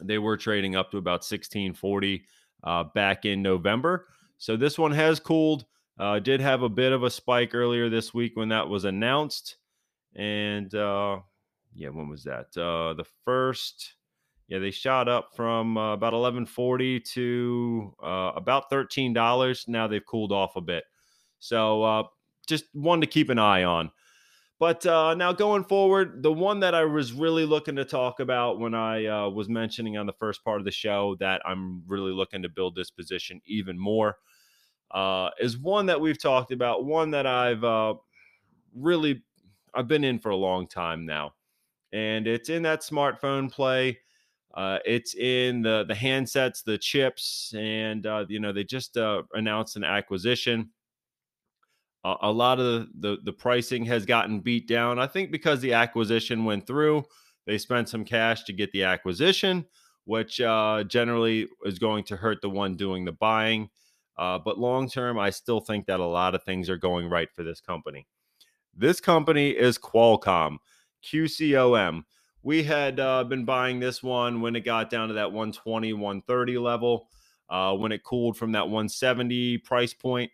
They 0.00 0.18
were 0.18 0.36
trading 0.36 0.76
up 0.76 0.92
to 0.92 0.98
about 0.98 1.24
1640 1.24 2.24
uh, 2.62 2.84
back 2.94 3.24
in 3.24 3.42
November. 3.42 4.06
So 4.38 4.56
this 4.56 4.78
one 4.78 4.92
has 4.92 5.18
cooled. 5.18 5.64
Uh, 5.98 6.20
did 6.20 6.40
have 6.40 6.62
a 6.62 6.68
bit 6.68 6.92
of 6.92 7.02
a 7.02 7.10
spike 7.10 7.56
earlier 7.56 7.88
this 7.88 8.14
week 8.14 8.36
when 8.36 8.48
that 8.50 8.68
was 8.68 8.84
announced. 8.84 9.56
And 10.14 10.72
uh, 10.72 11.18
yeah, 11.74 11.88
when 11.88 12.08
was 12.08 12.22
that? 12.22 12.56
Uh, 12.56 12.94
the 12.94 13.06
first, 13.24 13.94
yeah, 14.46 14.60
they 14.60 14.70
shot 14.70 15.08
up 15.08 15.30
from 15.34 15.76
uh, 15.76 15.94
about 15.94 16.12
1140 16.12 17.00
to 17.00 17.94
uh, 18.00 18.30
about 18.36 18.70
$13. 18.70 19.66
Now 19.66 19.88
they've 19.88 20.06
cooled 20.06 20.30
off 20.30 20.54
a 20.54 20.60
bit. 20.60 20.84
So 21.40 21.82
uh, 21.82 22.02
just 22.46 22.64
one 22.72 23.00
to 23.00 23.06
keep 23.06 23.30
an 23.30 23.38
eye 23.38 23.64
on. 23.64 23.90
But 24.58 24.86
uh, 24.86 25.14
now 25.14 25.32
going 25.32 25.64
forward, 25.64 26.22
the 26.22 26.32
one 26.32 26.60
that 26.60 26.72
I 26.72 26.84
was 26.84 27.12
really 27.12 27.44
looking 27.44 27.74
to 27.76 27.84
talk 27.84 28.20
about 28.20 28.60
when 28.60 28.74
I 28.74 29.06
uh, 29.06 29.28
was 29.28 29.48
mentioning 29.48 29.96
on 29.96 30.06
the 30.06 30.12
first 30.12 30.44
part 30.44 30.60
of 30.60 30.64
the 30.64 30.70
show 30.70 31.16
that 31.18 31.42
I'm 31.44 31.82
really 31.88 32.12
looking 32.12 32.42
to 32.42 32.48
build 32.48 32.76
this 32.76 32.90
position 32.90 33.40
even 33.44 33.76
more 33.76 34.18
uh, 34.92 35.30
is 35.40 35.58
one 35.58 35.86
that 35.86 36.00
we've 36.00 36.20
talked 36.20 36.52
about, 36.52 36.84
one 36.84 37.10
that 37.10 37.26
I've 37.26 37.64
uh, 37.64 37.94
really 38.74 39.22
I've 39.74 39.88
been 39.88 40.04
in 40.04 40.18
for 40.18 40.30
a 40.30 40.36
long 40.36 40.68
time 40.68 41.06
now, 41.06 41.34
and 41.92 42.26
it's 42.26 42.48
in 42.48 42.62
that 42.62 42.82
smartphone 42.82 43.50
play. 43.50 43.98
Uh, 44.54 44.78
it's 44.84 45.14
in 45.14 45.62
the 45.62 45.84
the 45.88 45.94
handsets, 45.94 46.62
the 46.62 46.76
chips, 46.76 47.54
and 47.56 48.06
uh, 48.06 48.26
you 48.28 48.38
know 48.38 48.52
they 48.52 48.64
just 48.64 48.96
announced 49.34 49.76
an 49.76 49.84
acquisition. 49.84 50.70
A 52.04 52.32
lot 52.32 52.58
of 52.58 52.88
the, 52.98 53.18
the 53.22 53.32
pricing 53.32 53.84
has 53.84 54.04
gotten 54.04 54.40
beat 54.40 54.66
down. 54.66 54.98
I 54.98 55.06
think 55.06 55.30
because 55.30 55.60
the 55.60 55.74
acquisition 55.74 56.44
went 56.44 56.66
through, 56.66 57.04
they 57.46 57.58
spent 57.58 57.88
some 57.88 58.04
cash 58.04 58.42
to 58.44 58.52
get 58.52 58.72
the 58.72 58.82
acquisition, 58.82 59.66
which 60.04 60.40
uh, 60.40 60.82
generally 60.84 61.46
is 61.64 61.78
going 61.78 62.02
to 62.04 62.16
hurt 62.16 62.42
the 62.42 62.50
one 62.50 62.76
doing 62.76 63.04
the 63.04 63.12
buying. 63.12 63.70
Uh, 64.18 64.38
but 64.38 64.58
long 64.58 64.88
term, 64.88 65.18
I 65.18 65.30
still 65.30 65.60
think 65.60 65.86
that 65.86 66.00
a 66.00 66.04
lot 66.04 66.34
of 66.34 66.42
things 66.42 66.68
are 66.68 66.76
going 66.76 67.08
right 67.08 67.28
for 67.32 67.44
this 67.44 67.60
company. 67.60 68.06
This 68.74 69.00
company 69.00 69.50
is 69.50 69.78
Qualcomm, 69.78 70.56
QCOM. 71.04 72.02
We 72.42 72.64
had 72.64 72.98
uh, 72.98 73.24
been 73.24 73.44
buying 73.44 73.78
this 73.78 74.02
one 74.02 74.40
when 74.40 74.56
it 74.56 74.64
got 74.64 74.90
down 74.90 75.08
to 75.08 75.14
that 75.14 75.30
120, 75.30 75.92
130 75.92 76.58
level, 76.58 77.08
uh, 77.48 77.74
when 77.74 77.92
it 77.92 78.02
cooled 78.02 78.36
from 78.36 78.52
that 78.52 78.64
170 78.64 79.58
price 79.58 79.94
point. 79.94 80.30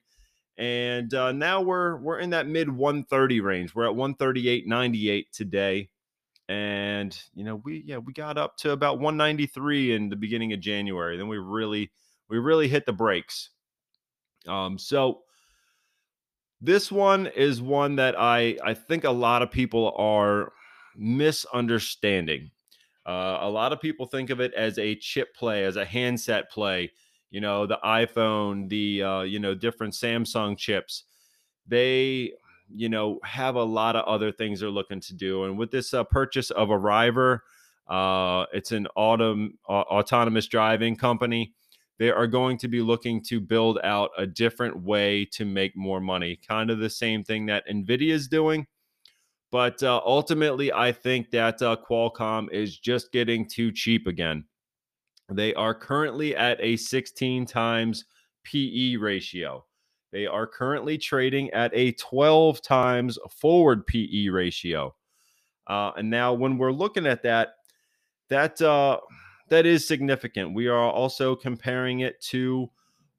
And 0.59 1.15
uh, 1.15 1.31
now 1.31 1.61
we're 1.61 1.97
we're 1.99 2.19
in 2.19 2.31
that 2.31 2.49
mid 2.49 2.69
130 2.69 3.41
range. 3.41 3.75
We're 3.75 3.89
at 3.89 3.97
138.98 3.97 5.31
today. 5.33 5.89
And 6.49 7.17
you 7.35 7.45
know, 7.45 7.63
we 7.65 7.85
yeah, 7.87 7.99
we 7.99 8.13
got 8.13 8.37
up 8.37 8.57
to 8.59 8.73
about 8.73 8.99
193 8.99 9.95
in 9.95 10.09
the 10.09 10.17
beginning 10.17 10.53
of 10.53 10.61
January. 10.61 11.17
Then 11.17 11.29
we 11.29 11.39
really 11.39 11.93
we 12.29 12.39
really 12.39 12.67
hit 12.67 12.87
the 12.87 12.93
brakes. 12.93 13.51
Um, 14.49 14.79
so 14.79 15.21
this 16.61 16.91
one 16.91 17.29
is 17.29 17.63
one 17.63 17.97
that 17.97 18.19
I 18.19 18.57
I 18.65 18.75
think 18.75 19.05
a 19.05 19.11
lot 19.11 19.43
of 19.43 19.53
people 19.53 19.95
are 19.97 20.53
misunderstanding. 20.97 22.51
Uh, 23.07 23.39
a 23.41 23.49
lot 23.49 23.73
of 23.73 23.81
people 23.81 24.07
think 24.07 24.29
of 24.29 24.41
it 24.41 24.53
as 24.55 24.77
a 24.77 24.97
chip 24.97 25.35
play, 25.37 25.65
as 25.65 25.77
a 25.77 25.85
handset 25.85 26.51
play 26.51 26.91
you 27.31 27.41
know 27.41 27.67
the 27.67 27.79
iphone 27.85 28.69
the 28.69 29.03
uh, 29.03 29.21
you 29.23 29.39
know 29.39 29.55
different 29.55 29.95
samsung 29.95 30.57
chips 30.57 31.05
they 31.67 32.33
you 32.75 32.89
know 32.89 33.19
have 33.25 33.55
a 33.55 33.63
lot 33.63 33.97
of 33.97 34.05
other 34.07 34.33
things 34.33 34.61
they're 34.61 34.71
looking 34.71 35.01
to 35.01 35.15
do 35.15 35.45
and 35.45 35.59
with 35.59 35.71
this 35.71 35.95
uh, 35.95 36.05
purchase 36.05 36.51
of 36.51 36.71
arriver 36.71 37.43
uh, 37.89 38.45
it's 38.53 38.73
an 38.73 38.87
autom- 38.97 39.53
autonomous 39.69 40.47
driving 40.47 40.97
company 40.97 41.55
they 41.99 42.11
are 42.11 42.27
going 42.27 42.57
to 42.59 42.69
be 42.69 42.81
looking 42.81 43.23
to 43.25 43.41
build 43.41 43.79
out 43.83 44.11
a 44.19 44.27
different 44.27 44.83
way 44.83 45.25
to 45.25 45.45
make 45.45 45.77
more 45.77 46.01
money 46.01 46.39
kind 46.47 46.71
of 46.71 46.79
the 46.79 46.91
same 46.91 47.25
thing 47.25 47.47
that 47.47 47.67
nvidia 47.69 48.13
is 48.13 48.29
doing 48.29 48.67
but 49.51 49.83
uh, 49.83 50.01
ultimately 50.05 50.73
i 50.73 50.93
think 50.93 51.31
that 51.31 51.61
uh, 51.63 51.77
qualcomm 51.89 52.51
is 52.53 52.79
just 52.79 53.13
getting 53.13 53.49
too 53.49 53.73
cheap 53.73 54.07
again 54.07 54.45
they 55.31 55.55
are 55.55 55.75
currently 55.75 56.35
at 56.35 56.59
a 56.61 56.77
16 56.77 57.47
times 57.47 58.05
PE 58.45 58.97
ratio. 58.97 59.65
They 60.11 60.27
are 60.27 60.47
currently 60.47 60.97
trading 60.97 61.51
at 61.51 61.71
a 61.75 61.93
12 61.93 62.63
times 62.63 63.19
forward 63.31 63.87
PE 63.87 64.29
ratio. 64.29 64.95
Uh, 65.67 65.93
and 65.97 66.09
now, 66.09 66.33
when 66.33 66.57
we're 66.57 66.73
looking 66.73 67.07
at 67.07 67.23
that, 67.25 67.49
that 68.31 68.61
uh, 68.63 68.99
that 69.49 69.67
is 69.67 69.87
significant. 69.87 70.55
We 70.55 70.69
are 70.69 70.91
also 70.91 71.37
comparing 71.37 72.01
it 72.01 72.21
to 72.23 72.71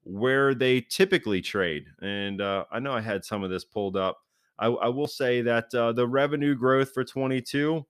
where 0.02 0.54
they 0.54 0.80
typically 0.80 1.40
trade. 1.40 1.84
And 2.00 2.40
uh, 2.40 2.64
I 2.72 2.80
know 2.80 2.92
I 2.92 3.00
had 3.00 3.24
some 3.24 3.44
of 3.44 3.50
this 3.50 3.64
pulled 3.64 3.96
up. 3.96 4.18
I, 4.58 4.66
I 4.66 4.88
will 4.88 5.06
say 5.06 5.42
that 5.42 5.72
uh, 5.74 5.92
the 5.92 6.06
revenue 6.06 6.54
growth 6.54 6.92
for 6.92 7.04
22 7.04 7.84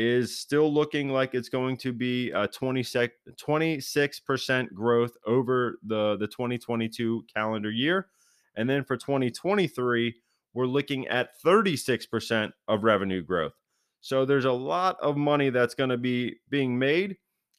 is 0.00 0.38
still 0.38 0.72
looking 0.72 1.10
like 1.10 1.34
it's 1.34 1.50
going 1.50 1.76
to 1.76 1.92
be 1.92 2.30
a 2.30 2.48
26% 2.48 4.72
growth 4.72 5.12
over 5.26 5.78
the, 5.82 6.16
the 6.16 6.26
2022 6.26 7.26
calendar 7.34 7.70
year. 7.70 8.06
And 8.56 8.68
then 8.68 8.82
for 8.82 8.96
2023, 8.96 10.14
we're 10.54 10.66
looking 10.66 11.06
at 11.08 11.38
36% 11.44 12.52
of 12.66 12.82
revenue 12.82 13.22
growth. 13.22 13.52
So 14.00 14.24
there's 14.24 14.46
a 14.46 14.52
lot 14.52 14.96
of 15.02 15.18
money 15.18 15.50
that's 15.50 15.74
going 15.74 15.90
to 15.90 15.98
be 15.98 16.36
being 16.48 16.78
made. 16.78 17.18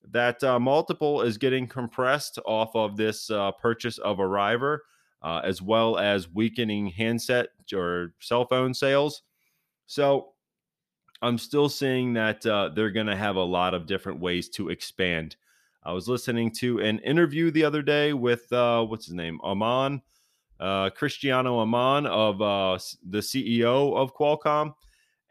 That 0.09 0.43
uh, 0.43 0.59
multiple 0.59 1.21
is 1.21 1.37
getting 1.37 1.67
compressed 1.67 2.39
off 2.47 2.75
of 2.75 2.97
this 2.97 3.29
uh, 3.29 3.51
purchase 3.51 3.99
of 3.99 4.19
Arriver, 4.19 4.83
uh, 5.21 5.41
as 5.43 5.61
well 5.61 5.99
as 5.99 6.27
weakening 6.27 6.87
handset 6.87 7.49
or 7.71 8.15
cell 8.19 8.47
phone 8.47 8.73
sales. 8.73 9.21
So 9.85 10.29
I'm 11.21 11.37
still 11.37 11.69
seeing 11.69 12.13
that 12.13 12.45
uh, 12.45 12.69
they're 12.69 12.91
going 12.91 13.07
to 13.07 13.15
have 13.15 13.35
a 13.35 13.43
lot 13.43 13.73
of 13.73 13.85
different 13.85 14.19
ways 14.19 14.49
to 14.49 14.69
expand. 14.69 15.35
I 15.83 15.93
was 15.93 16.07
listening 16.07 16.51
to 16.55 16.79
an 16.79 16.99
interview 16.99 17.51
the 17.51 17.63
other 17.63 17.81
day 17.83 18.13
with 18.13 18.51
uh, 18.51 18.83
what's 18.85 19.05
his 19.05 19.13
name, 19.13 19.39
Amon, 19.43 20.01
uh, 20.59 20.89
Cristiano 20.89 21.59
Amon 21.59 22.07
of 22.07 22.41
uh, 22.41 22.77
the 23.07 23.19
CEO 23.19 23.95
of 23.95 24.15
Qualcomm, 24.15 24.73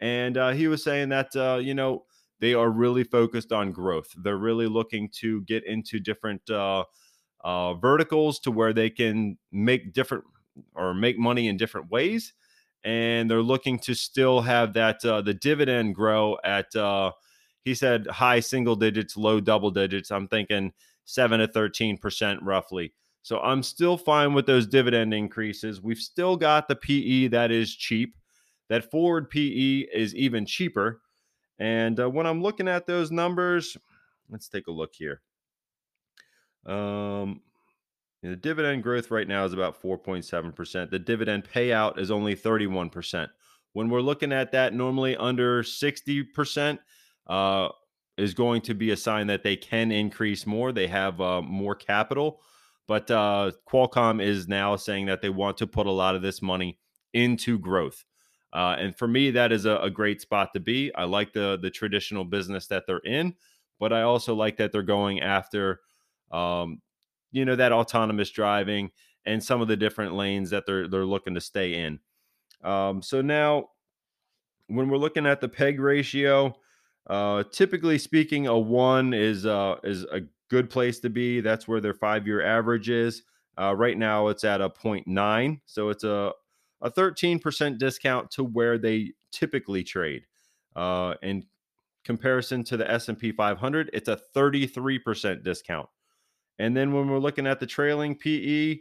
and 0.01 0.37
uh, 0.37 0.51
he 0.51 0.69
was 0.69 0.83
saying 0.83 1.09
that 1.09 1.35
uh, 1.35 1.59
you 1.61 1.75
know 1.75 2.05
they 2.41 2.55
are 2.55 2.71
really 2.71 3.05
focused 3.05 3.53
on 3.53 3.73
growth. 3.73 4.13
They're 4.17 4.39
really 4.39 4.67
looking 4.67 5.09
to 5.21 5.43
get 5.43 5.65
into 5.67 5.99
different 5.99 6.43
verticals 7.81 8.39
to 8.41 8.51
where 8.51 8.73
they 8.73 8.91
can 8.91 9.39
make 9.51 9.93
different 9.93 10.25
or 10.75 10.95
make 10.95 11.19
money 11.19 11.49
in 11.49 11.57
different 11.57 11.91
ways 11.91 12.33
and 12.85 13.31
they're 13.31 13.43
looking 13.43 13.79
to 13.81 13.95
still 13.95 14.41
have 14.41 14.73
that 14.75 15.05
uh, 15.05 15.21
the 15.21 15.35
dividend 15.35 15.95
grow 15.95 16.39
at 16.45 16.75
uh, 16.75 17.13
he 17.65 17.75
said 17.75 18.07
high 18.07 18.41
single 18.41 18.77
digits, 18.77 19.17
low 19.17 19.41
double 19.41 19.71
digits. 19.71 20.11
I'm 20.11 20.29
thinking 20.29 20.73
seven 21.05 21.41
to 21.41 21.47
thirteen 21.47 21.99
percent 21.99 22.43
roughly. 22.43 22.93
So 23.23 23.39
I'm 23.41 23.63
still 23.63 23.99
fine 23.99 24.33
with 24.33 24.47
those 24.47 24.67
dividend 24.67 25.13
increases. 25.13 25.83
We've 25.83 25.99
still 25.99 26.37
got 26.37 26.69
the 26.69 26.77
PE 26.77 27.29
that 27.29 27.51
is 27.51 27.75
cheap. 27.75 28.17
That 28.71 28.91
forward 28.91 29.29
PE 29.29 29.89
is 29.93 30.15
even 30.15 30.47
cheaper. 30.47 31.03
And 31.59 32.01
uh, 32.01 32.09
when 32.09 32.27
I'm 32.27 32.43
looking 32.43 32.69
at 32.69 32.87
those 32.87 33.11
numbers, 33.11 33.77
let's 34.31 34.49
take 34.49 34.69
a 34.69 34.73
look 34.73 34.95
here. 34.95 35.21
Um, 36.65 37.43
the 38.23 38.37
dividend 38.37 38.83
growth 38.83 39.11
right 39.11 39.27
now 39.27 39.45
is 39.45 39.53
about 39.53 39.81
4.7%. 39.81 40.91
The 40.91 40.99
dividend 40.99 41.45
payout 41.45 41.99
is 41.99 42.11
only 42.11 42.37
31%. 42.37 43.29
When 43.73 43.89
we're 43.89 44.01
looking 44.01 44.33
at 44.33 44.53
that, 44.53 44.75
normally 44.75 45.17
under 45.17 45.63
60% 45.63 46.79
uh, 47.29 47.69
is 48.19 48.35
going 48.35 48.61
to 48.63 48.75
be 48.75 48.91
a 48.91 48.97
sign 48.97 49.27
that 49.29 49.43
they 49.43 49.57
can 49.57 49.91
increase 49.91 50.47
more. 50.47 50.73
They 50.73 50.89
have 50.89 51.21
uh, 51.21 51.41
more 51.41 51.75
capital. 51.75 52.41
But 52.87 53.11
uh, 53.11 53.53
Qualcomm 53.69 54.23
is 54.23 54.49
now 54.49 54.77
saying 54.77 55.07
that 55.07 55.23
they 55.23 55.31
want 55.31 55.57
to 55.59 55.67
put 55.67 55.87
a 55.87 55.93
lot 55.93 56.17
of 56.17 56.23
this 56.23 56.43
money 56.43 56.79
into 57.15 57.59
growth. 57.59 58.05
Uh, 58.53 58.77
and 58.79 58.97
for 58.99 59.07
me, 59.07 59.31
that 59.31 59.53
is 59.53 59.65
a, 59.65 59.77
a, 59.77 59.91
great 59.91 60.21
spot 60.21 60.51
to 60.53 60.59
be. 60.59 60.93
I 60.97 61.05
like 61.05 61.33
the 61.33 61.57
the 61.63 61.71
traditional 61.71 62.25
business 62.25 62.67
that 62.67 62.83
they're 62.85 62.99
in, 62.99 63.37
but 63.79 63.93
I 63.93 64.03
also 64.03 64.35
like 64.35 64.57
that 64.57 64.73
they're 64.73 64.83
going 64.83 65.21
after 65.21 65.81
um, 66.33 66.81
you 67.33 67.45
know 67.45 67.57
that 67.57 67.73
autonomous 67.73 68.31
driving 68.31 68.91
and 69.25 69.43
some 69.43 69.61
of 69.61 69.69
the 69.69 69.77
different 69.77 70.15
lanes 70.15 70.51
that 70.51 70.67
they're 70.67 70.89
they're 70.89 71.05
looking 71.05 71.35
to 71.35 71.41
stay 71.41 71.75
in. 71.75 72.01
Um, 72.63 73.03
so 73.03 73.21
now, 73.23 73.71
when 74.67 74.89
we're 74.89 74.99
looking 74.99 75.27
at 75.27 75.41
the 75.41 75.49
peg 75.49 75.81
ratio, 75.81 76.55
uh, 77.09 77.45
typically 77.51 77.99
speaking, 77.99 78.47
a 78.47 78.59
one 78.59 79.15
is 79.15 79.47
uh, 79.47 79.77
is 79.85 80.05
a 80.05 80.21
good 80.49 80.71
place 80.71 81.01
to 81.01 81.11
be. 81.11 81.41
That's 81.41 81.67
where 81.67 81.81
their 81.81 81.95
five 81.95 82.27
year 82.27 82.45
average 82.45 82.89
is. 82.89 83.23
Uh, 83.59 83.75
right 83.75 83.99
now, 83.99 84.29
it's 84.29 84.45
at 84.45 84.61
a 84.61 84.71
0.9, 84.71 85.61
so 85.67 85.91
it's 85.91 86.05
a 86.05 86.33
a 86.83 86.91
13% 86.91 87.79
discount 87.79 88.31
to 88.31 88.45
where 88.45 88.79
they 88.79 89.13
typically 89.33 89.85
trade. 89.85 90.23
Uh, 90.75 91.15
in 91.23 91.45
comparison 92.05 92.65
to 92.65 92.77
the 92.77 92.91
S&P 92.91 93.33
500, 93.33 93.91
it's 93.93 94.09
a 94.09 94.19
33% 94.35 95.45
discount. 95.45 95.89
And 96.61 96.77
then 96.77 96.93
when 96.93 97.09
we're 97.09 97.19
looking 97.19 97.47
at 97.47 97.59
the 97.59 97.67
trailing 97.67 98.15
PE, 98.15 98.81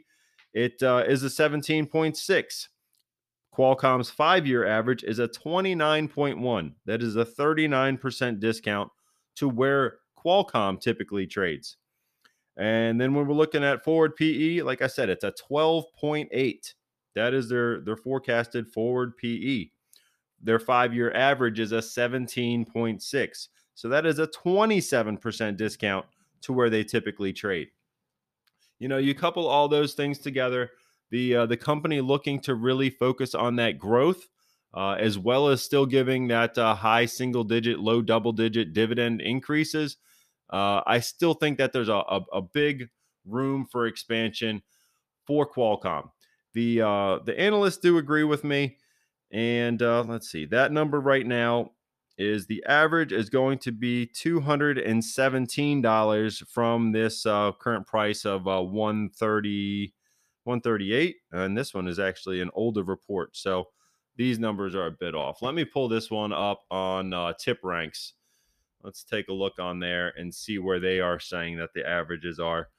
it 0.53 0.83
uh, 0.83 1.05
is 1.07 1.23
a 1.23 1.27
17.6. 1.27 2.67
Qualcomm's 3.57 4.09
five 4.09 4.45
year 4.45 4.67
average 4.67 5.01
is 5.05 5.17
a 5.19 5.29
29.1. 5.29 6.73
That 6.85 7.01
is 7.01 7.15
a 7.15 7.23
39% 7.23 8.39
discount 8.41 8.91
to 9.37 9.47
where 9.47 9.99
Qualcomm 10.17 10.81
typically 10.81 11.25
trades. 11.25 11.77
And 12.57 12.99
then 12.99 13.13
when 13.13 13.25
we're 13.25 13.33
looking 13.33 13.63
at 13.63 13.85
forward 13.85 14.17
PE, 14.17 14.59
like 14.59 14.81
I 14.81 14.87
said, 14.87 15.09
it's 15.09 15.23
a 15.23 15.33
12.8. 15.49 16.73
That 17.15 17.33
is 17.33 17.47
their, 17.47 17.79
their 17.79 17.95
forecasted 17.95 18.67
forward 18.67 19.15
PE. 19.15 19.67
Their 20.43 20.59
five 20.59 20.93
year 20.93 21.13
average 21.13 21.61
is 21.61 21.71
a 21.71 21.77
17.6. 21.77 23.47
So 23.73 23.87
that 23.87 24.05
is 24.05 24.19
a 24.19 24.27
27% 24.27 25.55
discount 25.55 26.05
to 26.41 26.53
where 26.53 26.69
they 26.69 26.83
typically 26.83 27.33
trade. 27.33 27.69
You 28.79 28.87
know, 28.87 28.97
you 28.97 29.13
couple 29.13 29.47
all 29.47 29.67
those 29.67 29.93
things 29.93 30.19
together, 30.19 30.71
the 31.11 31.35
uh, 31.35 31.45
the 31.45 31.57
company 31.57 32.01
looking 32.01 32.39
to 32.41 32.55
really 32.55 32.89
focus 32.89 33.35
on 33.35 33.55
that 33.57 33.77
growth, 33.77 34.27
uh, 34.73 34.91
as 34.93 35.17
well 35.17 35.49
as 35.49 35.61
still 35.61 35.85
giving 35.85 36.27
that 36.29 36.57
uh, 36.57 36.75
high 36.75 37.05
single 37.05 37.43
digit, 37.43 37.79
low 37.79 38.01
double 38.01 38.31
digit 38.31 38.73
dividend 38.73 39.21
increases. 39.21 39.97
Uh, 40.49 40.81
I 40.87 40.99
still 40.99 41.33
think 41.33 41.57
that 41.57 41.73
there's 41.73 41.89
a, 41.89 41.93
a, 41.93 42.21
a, 42.33 42.41
big 42.41 42.89
room 43.25 43.67
for 43.71 43.85
expansion 43.85 44.63
for 45.27 45.47
Qualcomm. 45.47 46.09
The 46.53 46.81
uh, 46.81 47.19
the 47.25 47.39
analysts 47.39 47.77
do 47.77 47.97
agree 47.97 48.23
with 48.23 48.43
me, 48.43 48.77
and 49.31 49.81
uh, 49.81 50.03
let's 50.07 50.31
see 50.31 50.45
that 50.45 50.71
number 50.71 50.99
right 50.99 51.25
now 51.25 51.71
is 52.19 52.45
the 52.45 52.63
average 52.67 53.11
is 53.11 53.31
going 53.31 53.57
to 53.57 53.71
be 53.71 54.05
$217 54.13 56.47
from 56.47 56.91
this 56.91 57.25
uh, 57.25 57.51
current 57.59 57.87
price 57.87 58.25
of 58.25 58.47
uh, 58.47 58.61
130 58.61 59.95
138 60.43 61.15
and 61.31 61.57
this 61.57 61.73
one 61.73 61.87
is 61.87 61.97
actually 61.99 62.41
an 62.41 62.51
older 62.53 62.83
report 62.83 63.35
so 63.35 63.69
these 64.15 64.37
numbers 64.37 64.75
are 64.75 64.85
a 64.87 64.91
bit 64.91 65.15
off. 65.15 65.41
Let 65.41 65.55
me 65.55 65.63
pull 65.63 65.87
this 65.87 66.11
one 66.11 66.33
up 66.33 66.65
on 66.69 67.13
uh, 67.13 67.31
TipRanks 67.41 68.11
let's 68.83 69.03
take 69.03 69.27
a 69.27 69.33
look 69.33 69.59
on 69.59 69.79
there 69.79 70.13
and 70.17 70.33
see 70.33 70.57
where 70.57 70.79
they 70.79 70.99
are 70.99 71.19
saying 71.19 71.57
that 71.57 71.73
the 71.73 71.87
averages 71.87 72.39
are 72.39 72.69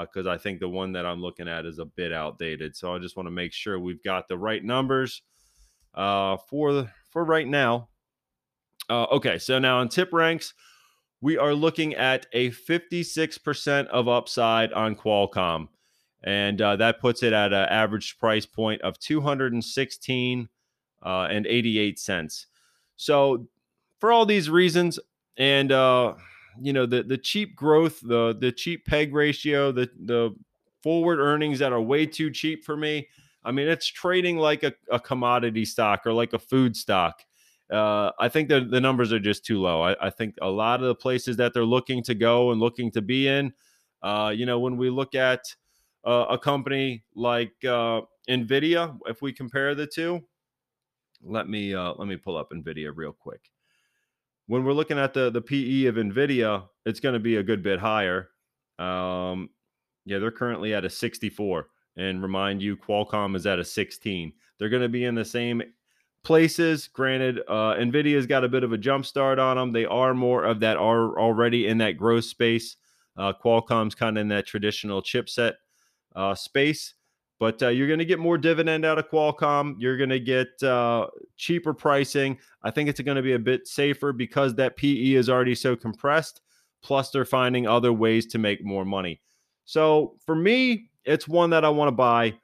because 0.00 0.26
uh, 0.26 0.30
i 0.30 0.38
think 0.38 0.60
the 0.60 0.68
one 0.68 0.92
that 0.92 1.06
i'm 1.06 1.20
looking 1.20 1.48
at 1.48 1.66
is 1.66 1.78
a 1.78 1.84
bit 1.84 2.12
outdated 2.12 2.74
so 2.74 2.94
i 2.94 2.98
just 2.98 3.16
want 3.16 3.26
to 3.26 3.30
make 3.30 3.52
sure 3.52 3.78
we've 3.78 4.02
got 4.02 4.28
the 4.28 4.38
right 4.38 4.64
numbers 4.64 5.22
uh, 5.94 6.36
for 6.48 6.72
the, 6.72 6.88
for 7.10 7.24
right 7.24 7.48
now 7.48 7.88
uh, 8.90 9.06
okay, 9.12 9.38
so 9.38 9.58
now 9.58 9.78
on 9.78 9.88
tip 9.88 10.12
ranks, 10.12 10.52
we 11.20 11.38
are 11.38 11.54
looking 11.54 11.94
at 11.94 12.26
a 12.32 12.50
56% 12.50 13.86
of 13.86 14.08
upside 14.08 14.72
on 14.72 14.96
Qualcomm. 14.96 15.68
And 16.24 16.60
uh, 16.60 16.76
that 16.76 17.00
puts 17.00 17.22
it 17.22 17.32
at 17.32 17.52
an 17.52 17.68
average 17.68 18.18
price 18.18 18.44
point 18.44 18.82
of 18.82 18.98
216 18.98 20.48
uh, 21.02 21.28
and 21.30 21.46
88 21.46 21.98
cents. 21.98 22.46
So 22.96 23.46
for 24.00 24.12
all 24.12 24.26
these 24.26 24.50
reasons, 24.50 24.98
and 25.38 25.72
uh, 25.72 26.14
you 26.60 26.74
know 26.74 26.84
the 26.84 27.02
the 27.02 27.16
cheap 27.16 27.56
growth, 27.56 28.00
the 28.00 28.36
the 28.38 28.52
cheap 28.52 28.84
peg 28.84 29.14
ratio, 29.14 29.72
the 29.72 29.88
the 30.04 30.34
forward 30.82 31.18
earnings 31.20 31.58
that 31.60 31.72
are 31.72 31.80
way 31.80 32.04
too 32.04 32.30
cheap 32.30 32.64
for 32.64 32.76
me. 32.76 33.08
I 33.42 33.52
mean, 33.52 33.68
it's 33.68 33.86
trading 33.86 34.36
like 34.36 34.62
a, 34.62 34.74
a 34.90 35.00
commodity 35.00 35.64
stock 35.64 36.02
or 36.04 36.12
like 36.12 36.34
a 36.34 36.38
food 36.38 36.76
stock 36.76 37.22
uh, 37.70 38.10
I 38.18 38.28
think 38.28 38.48
the 38.48 38.60
the 38.60 38.80
numbers 38.80 39.12
are 39.12 39.20
just 39.20 39.44
too 39.44 39.60
low. 39.60 39.82
I, 39.82 40.06
I, 40.06 40.10
think 40.10 40.34
a 40.42 40.48
lot 40.48 40.80
of 40.80 40.88
the 40.88 40.94
places 40.94 41.36
that 41.36 41.54
they're 41.54 41.64
looking 41.64 42.02
to 42.04 42.14
go 42.14 42.50
and 42.50 42.60
looking 42.60 42.90
to 42.92 43.02
be 43.02 43.28
in, 43.28 43.52
uh, 44.02 44.32
you 44.34 44.44
know, 44.44 44.58
when 44.58 44.76
we 44.76 44.90
look 44.90 45.14
at 45.14 45.44
uh, 46.04 46.26
a 46.30 46.38
company 46.38 47.04
like 47.14 47.52
uh, 47.64 48.00
Nvidia, 48.28 48.98
if 49.06 49.22
we 49.22 49.32
compare 49.32 49.74
the 49.74 49.86
two, 49.86 50.20
let 51.22 51.48
me 51.48 51.74
uh, 51.74 51.94
let 51.96 52.08
me 52.08 52.16
pull 52.16 52.36
up 52.36 52.50
Nvidia 52.50 52.90
real 52.94 53.12
quick. 53.12 53.50
When 54.46 54.64
we're 54.64 54.72
looking 54.72 54.98
at 54.98 55.14
the 55.14 55.30
the 55.30 55.40
PE 55.40 55.84
of 55.84 55.94
Nvidia, 55.94 56.64
it's 56.86 57.00
going 57.00 57.14
to 57.14 57.20
be 57.20 57.36
a 57.36 57.42
good 57.42 57.62
bit 57.62 57.78
higher. 57.78 58.30
Um, 58.80 59.50
yeah, 60.06 60.18
they're 60.18 60.30
currently 60.30 60.74
at 60.74 60.84
a 60.84 60.90
64, 60.90 61.68
and 61.96 62.22
remind 62.22 62.62
you, 62.62 62.76
Qualcomm 62.76 63.36
is 63.36 63.46
at 63.46 63.58
a 63.58 63.64
16. 63.64 64.32
They're 64.58 64.70
going 64.70 64.82
to 64.82 64.88
be 64.88 65.04
in 65.04 65.14
the 65.14 65.24
same 65.24 65.62
places. 66.22 66.88
Granted, 66.88 67.40
uh, 67.48 67.74
Nvidia's 67.74 68.26
got 68.26 68.44
a 68.44 68.48
bit 68.48 68.64
of 68.64 68.72
a 68.72 68.78
jump 68.78 69.06
start 69.06 69.38
on 69.38 69.56
them. 69.56 69.72
They 69.72 69.86
are 69.86 70.14
more 70.14 70.44
of 70.44 70.60
that 70.60 70.76
are 70.76 71.18
already 71.18 71.66
in 71.66 71.78
that 71.78 71.96
growth 71.96 72.24
space. 72.24 72.76
Uh, 73.16 73.32
Qualcomm's 73.32 73.94
kind 73.94 74.16
of 74.16 74.22
in 74.22 74.28
that 74.28 74.46
traditional 74.46 75.02
chipset 75.02 75.54
uh, 76.16 76.34
space, 76.34 76.94
but 77.38 77.62
uh, 77.62 77.68
you're 77.68 77.86
going 77.86 77.98
to 77.98 78.04
get 78.04 78.18
more 78.18 78.38
dividend 78.38 78.84
out 78.84 78.98
of 78.98 79.10
Qualcomm. 79.10 79.74
You're 79.78 79.96
going 79.96 80.10
to 80.10 80.20
get 80.20 80.62
uh, 80.62 81.06
cheaper 81.36 81.74
pricing. 81.74 82.38
I 82.62 82.70
think 82.70 82.88
it's 82.88 83.00
going 83.00 83.16
to 83.16 83.22
be 83.22 83.32
a 83.32 83.38
bit 83.38 83.66
safer 83.66 84.12
because 84.12 84.54
that 84.54 84.76
PE 84.76 85.12
is 85.12 85.28
already 85.28 85.54
so 85.54 85.76
compressed. 85.76 86.40
Plus, 86.82 87.10
they're 87.10 87.24
finding 87.24 87.66
other 87.66 87.92
ways 87.92 88.26
to 88.26 88.38
make 88.38 88.64
more 88.64 88.84
money. 88.84 89.20
So 89.66 90.16
for 90.24 90.34
me, 90.34 90.88
it's 91.04 91.28
one 91.28 91.50
that 91.50 91.64
I 91.64 91.68
want 91.68 91.88
to 91.88 91.92
buy. 91.92 92.34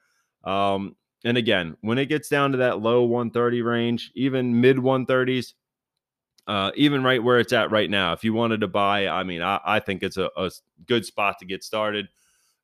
Um, 0.44 0.94
and 1.26 1.36
again, 1.36 1.76
when 1.80 1.98
it 1.98 2.06
gets 2.06 2.28
down 2.28 2.52
to 2.52 2.58
that 2.58 2.80
low 2.80 3.02
130 3.02 3.60
range, 3.60 4.12
even 4.14 4.60
mid 4.60 4.76
130s, 4.76 5.54
uh, 6.46 6.70
even 6.76 7.02
right 7.02 7.20
where 7.20 7.40
it's 7.40 7.52
at 7.52 7.72
right 7.72 7.90
now, 7.90 8.12
if 8.12 8.22
you 8.22 8.32
wanted 8.32 8.60
to 8.60 8.68
buy, 8.68 9.08
I 9.08 9.24
mean, 9.24 9.42
I, 9.42 9.58
I 9.64 9.80
think 9.80 10.04
it's 10.04 10.18
a, 10.18 10.30
a, 10.36 10.52
good 10.86 11.04
spot 11.04 11.40
to 11.40 11.44
get 11.44 11.64
started. 11.64 12.06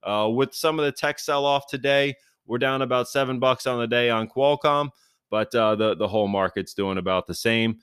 Uh, 0.04 0.30
with 0.32 0.54
some 0.54 0.78
of 0.78 0.84
the 0.84 0.92
tech 0.92 1.18
sell 1.18 1.44
off 1.44 1.66
today, 1.66 2.14
we're 2.46 2.58
down 2.58 2.82
about 2.82 3.08
seven 3.08 3.40
bucks 3.40 3.66
on 3.66 3.80
the 3.80 3.88
day 3.88 4.10
on 4.10 4.28
Qualcomm, 4.28 4.90
but 5.28 5.52
uh, 5.56 5.74
the 5.74 5.96
the 5.96 6.06
whole 6.06 6.28
market's 6.28 6.72
doing 6.72 6.98
about 6.98 7.26
the 7.26 7.34
same. 7.34 7.78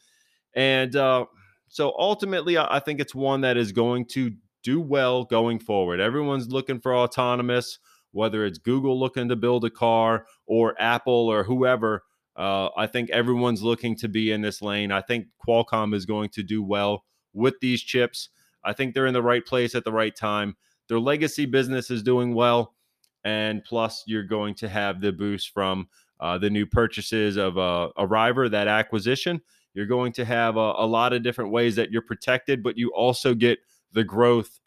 And 0.53 0.95
uh, 0.95 1.25
so 1.67 1.93
ultimately, 1.99 2.57
I 2.57 2.79
think 2.79 3.01
it's 3.01 3.13
one 3.13 3.41
that 3.41 3.57
is 3.57 3.73
going 3.73 4.05
to 4.11 4.31
do 4.63 4.79
well 4.79 5.25
going 5.25 5.59
forward. 5.59 5.99
Everyone's 5.99 6.47
looking 6.47 6.79
for 6.79 6.95
autonomous 6.95 7.79
whether 8.11 8.45
it's 8.45 8.57
Google 8.57 8.99
looking 8.99 9.29
to 9.29 9.35
build 9.35 9.65
a 9.65 9.69
car 9.69 10.25
or 10.45 10.79
Apple 10.79 11.27
or 11.27 11.43
whoever. 11.43 12.03
Uh, 12.35 12.69
I 12.77 12.87
think 12.87 13.09
everyone's 13.09 13.61
looking 13.61 13.95
to 13.97 14.07
be 14.07 14.31
in 14.31 14.41
this 14.41 14.61
lane. 14.61 14.91
I 14.91 15.01
think 15.01 15.27
Qualcomm 15.45 15.93
is 15.93 16.05
going 16.05 16.29
to 16.29 16.43
do 16.43 16.63
well 16.63 17.03
with 17.33 17.55
these 17.59 17.81
chips. 17.81 18.29
I 18.63 18.73
think 18.73 18.93
they're 18.93 19.07
in 19.07 19.13
the 19.13 19.21
right 19.21 19.45
place 19.45 19.75
at 19.75 19.83
the 19.83 19.91
right 19.91 20.15
time. 20.15 20.55
Their 20.87 20.99
legacy 20.99 21.45
business 21.45 21.91
is 21.91 22.01
doing 22.03 22.33
well. 22.33 22.75
And 23.23 23.63
plus, 23.63 24.03
you're 24.07 24.23
going 24.23 24.55
to 24.55 24.69
have 24.69 25.01
the 25.01 25.11
boost 25.11 25.49
from 25.53 25.89
uh, 26.19 26.37
the 26.37 26.49
new 26.49 26.65
purchases 26.65 27.37
of 27.37 27.57
uh, 27.57 27.89
Arriver, 27.97 28.49
that 28.49 28.67
acquisition. 28.67 29.41
You're 29.73 29.85
going 29.85 30.13
to 30.13 30.25
have 30.25 30.57
a, 30.57 30.73
a 30.77 30.85
lot 30.85 31.13
of 31.13 31.23
different 31.23 31.51
ways 31.51 31.75
that 31.75 31.91
you're 31.91 32.01
protected, 32.01 32.63
but 32.63 32.77
you 32.77 32.91
also 32.93 33.33
get 33.33 33.59
the 33.91 34.03
growth 34.03 34.59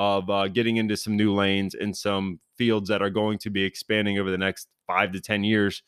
of 0.00 0.30
uh, 0.30 0.48
getting 0.48 0.78
into 0.78 0.96
some 0.96 1.14
new 1.14 1.34
lanes 1.34 1.74
and 1.74 1.94
some 1.94 2.40
fields 2.56 2.88
that 2.88 3.02
are 3.02 3.10
going 3.10 3.36
to 3.36 3.50
be 3.50 3.62
expanding 3.62 4.18
over 4.18 4.30
the 4.30 4.38
next 4.38 4.66
five 4.86 5.12
to 5.12 5.20
10 5.20 5.44
years. 5.44 5.82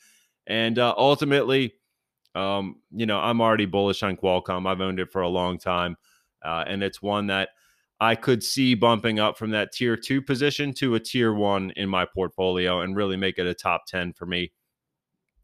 And 0.46 0.78
uh, 0.78 0.92
ultimately, 0.98 1.72
um, 2.34 2.76
you 2.90 3.06
know, 3.06 3.18
I'm 3.18 3.40
already 3.40 3.64
bullish 3.64 4.02
on 4.02 4.18
Qualcomm. 4.18 4.66
I've 4.66 4.82
owned 4.82 5.00
it 5.00 5.10
for 5.10 5.22
a 5.22 5.30
long 5.30 5.58
time. 5.58 5.96
Uh, 6.44 6.62
and 6.66 6.82
it's 6.82 7.00
one 7.00 7.28
that 7.28 7.48
I 8.00 8.14
could 8.14 8.42
see 8.42 8.74
bumping 8.74 9.18
up 9.18 9.38
from 9.38 9.52
that 9.52 9.72
tier 9.72 9.96
two 9.96 10.20
position 10.20 10.74
to 10.74 10.94
a 10.94 11.00
tier 11.00 11.32
one 11.32 11.72
in 11.76 11.88
my 11.88 12.04
portfolio 12.04 12.82
and 12.82 12.94
really 12.94 13.16
make 13.16 13.38
it 13.38 13.46
a 13.46 13.54
top 13.54 13.86
10 13.86 14.12
for 14.12 14.26
me. 14.26 14.52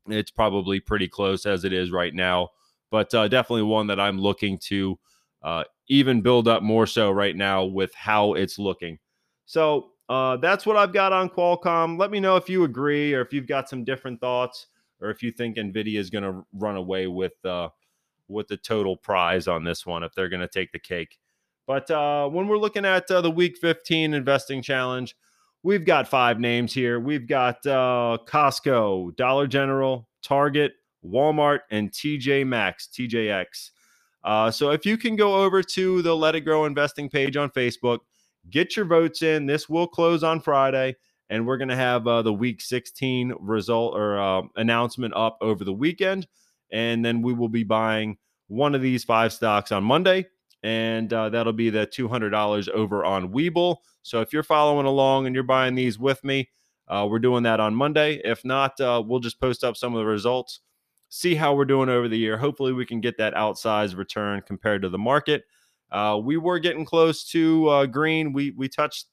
It's 0.09 0.31
probably 0.31 0.78
pretty 0.78 1.09
close 1.09 1.46
as 1.46 1.64
it 1.64 1.72
is 1.72 1.90
right 1.90 2.14
now, 2.14 2.50
but 2.90 3.14
uh, 3.14 3.28
definitely 3.28 3.62
one 3.62 3.87
that 3.87 3.98
I'm 3.98 4.20
looking 4.20 4.59
to 4.64 4.98
uh, 5.42 5.64
even 5.88 6.20
build 6.20 6.48
up 6.48 6.62
more 6.62 6.87
so 6.87 7.11
right 7.11 7.35
now 7.35 7.64
with 7.64 7.94
how 7.94 8.35
it's 8.35 8.59
looking. 8.59 8.98
So 9.46 9.90
uh, 10.09 10.37
that's 10.37 10.66
what 10.66 10.77
I've 10.77 10.92
got 10.92 11.12
on 11.12 11.29
Qualcomm. 11.29 11.98
Let 11.98 12.11
me 12.11 12.20
know 12.20 12.37
if 12.37 12.48
you 12.48 12.64
agree 12.64 13.14
or 13.14 13.20
if 13.20 13.33
you've 13.33 13.46
got 13.46 13.68
some 13.68 13.85
different 13.85 14.20
thoughts 14.20 14.66
or 15.01 15.11
if 15.11 15.22
you 15.22 15.31
think 15.31 15.57
Nvidia 15.57 15.98
is 15.98 16.11
going 16.11 16.24
to 16.24 16.44
run 16.53 16.77
away 16.77 17.07
with 17.07 17.33
uh, 17.44 17.68
with 18.29 18.48
the 18.48 18.57
total 18.57 18.96
prize 18.96 19.48
on 19.48 19.64
this 19.64 19.87
one 19.87 20.03
if 20.03 20.14
they're 20.14 20.29
going 20.29 20.40
to 20.40 20.48
take 20.48 20.72
the 20.72 20.79
cake. 20.79 21.18
But 21.66 21.90
uh, 21.90 22.29
when 22.29 22.48
we're 22.48 22.59
looking 22.59 22.85
at 22.85 23.11
uh, 23.11 23.20
the 23.20 23.31
Week 23.31 23.59
15 23.59 24.14
investing 24.14 24.62
challenge, 24.62 25.14
we've 25.62 25.85
got 25.85 26.09
five 26.09 26.40
names 26.40 26.72
here. 26.72 26.98
We've 26.98 27.27
got 27.27 27.66
uh, 27.66 28.18
Costco, 28.27 29.16
Dollar 29.16 29.46
General, 29.46 30.09
Target, 30.22 30.72
Walmart, 31.05 31.61
and 31.70 31.90
TJ 31.90 32.46
Maxx, 32.46 32.88
TJX. 32.88 33.70
Uh, 34.28 34.50
so 34.50 34.72
if 34.72 34.84
you 34.84 34.98
can 34.98 35.16
go 35.16 35.42
over 35.42 35.62
to 35.62 36.02
the 36.02 36.14
Let 36.14 36.34
It 36.34 36.42
Grow 36.42 36.66
investing 36.66 37.08
page 37.08 37.38
on 37.38 37.48
Facebook, 37.48 38.00
get 38.50 38.76
your 38.76 38.84
votes 38.84 39.22
in. 39.22 39.46
This 39.46 39.70
will 39.70 39.86
close 39.86 40.22
on 40.22 40.42
Friday, 40.42 40.96
and 41.30 41.46
we're 41.46 41.56
going 41.56 41.70
to 41.70 41.76
have 41.76 42.06
uh, 42.06 42.20
the 42.20 42.34
Week 42.34 42.60
16 42.60 43.32
result 43.40 43.94
or 43.94 44.18
uh, 44.18 44.42
announcement 44.56 45.14
up 45.16 45.38
over 45.40 45.64
the 45.64 45.72
weekend, 45.72 46.26
and 46.70 47.02
then 47.02 47.22
we 47.22 47.32
will 47.32 47.48
be 47.48 47.64
buying 47.64 48.18
one 48.48 48.74
of 48.74 48.82
these 48.82 49.02
five 49.02 49.32
stocks 49.32 49.72
on 49.72 49.82
Monday, 49.82 50.26
and 50.62 51.10
uh, 51.10 51.30
that'll 51.30 51.54
be 51.54 51.70
the 51.70 51.86
$200 51.86 52.68
over 52.68 53.06
on 53.06 53.32
Webull. 53.32 53.76
So 54.02 54.20
if 54.20 54.34
you're 54.34 54.42
following 54.42 54.84
along 54.84 55.24
and 55.24 55.34
you're 55.34 55.42
buying 55.42 55.74
these 55.74 55.98
with 55.98 56.22
me, 56.22 56.50
uh, 56.86 57.08
we're 57.10 57.18
doing 57.18 57.44
that 57.44 57.60
on 57.60 57.74
Monday. 57.74 58.20
If 58.22 58.44
not, 58.44 58.78
uh, 58.78 59.02
we'll 59.02 59.20
just 59.20 59.40
post 59.40 59.64
up 59.64 59.78
some 59.78 59.94
of 59.94 60.00
the 60.00 60.04
results 60.04 60.60
see 61.08 61.34
how 61.34 61.54
we're 61.54 61.64
doing 61.64 61.88
over 61.88 62.08
the 62.08 62.18
year. 62.18 62.36
Hopefully, 62.36 62.72
we 62.72 62.86
can 62.86 63.00
get 63.00 63.16
that 63.18 63.34
outsized 63.34 63.96
return 63.96 64.42
compared 64.46 64.82
to 64.82 64.88
the 64.88 64.98
market. 64.98 65.44
Uh, 65.90 66.20
we 66.22 66.36
were 66.36 66.58
getting 66.58 66.84
close 66.84 67.24
to 67.30 67.68
uh, 67.68 67.86
green. 67.86 68.32
We 68.32 68.50
we 68.50 68.68
touched, 68.68 69.06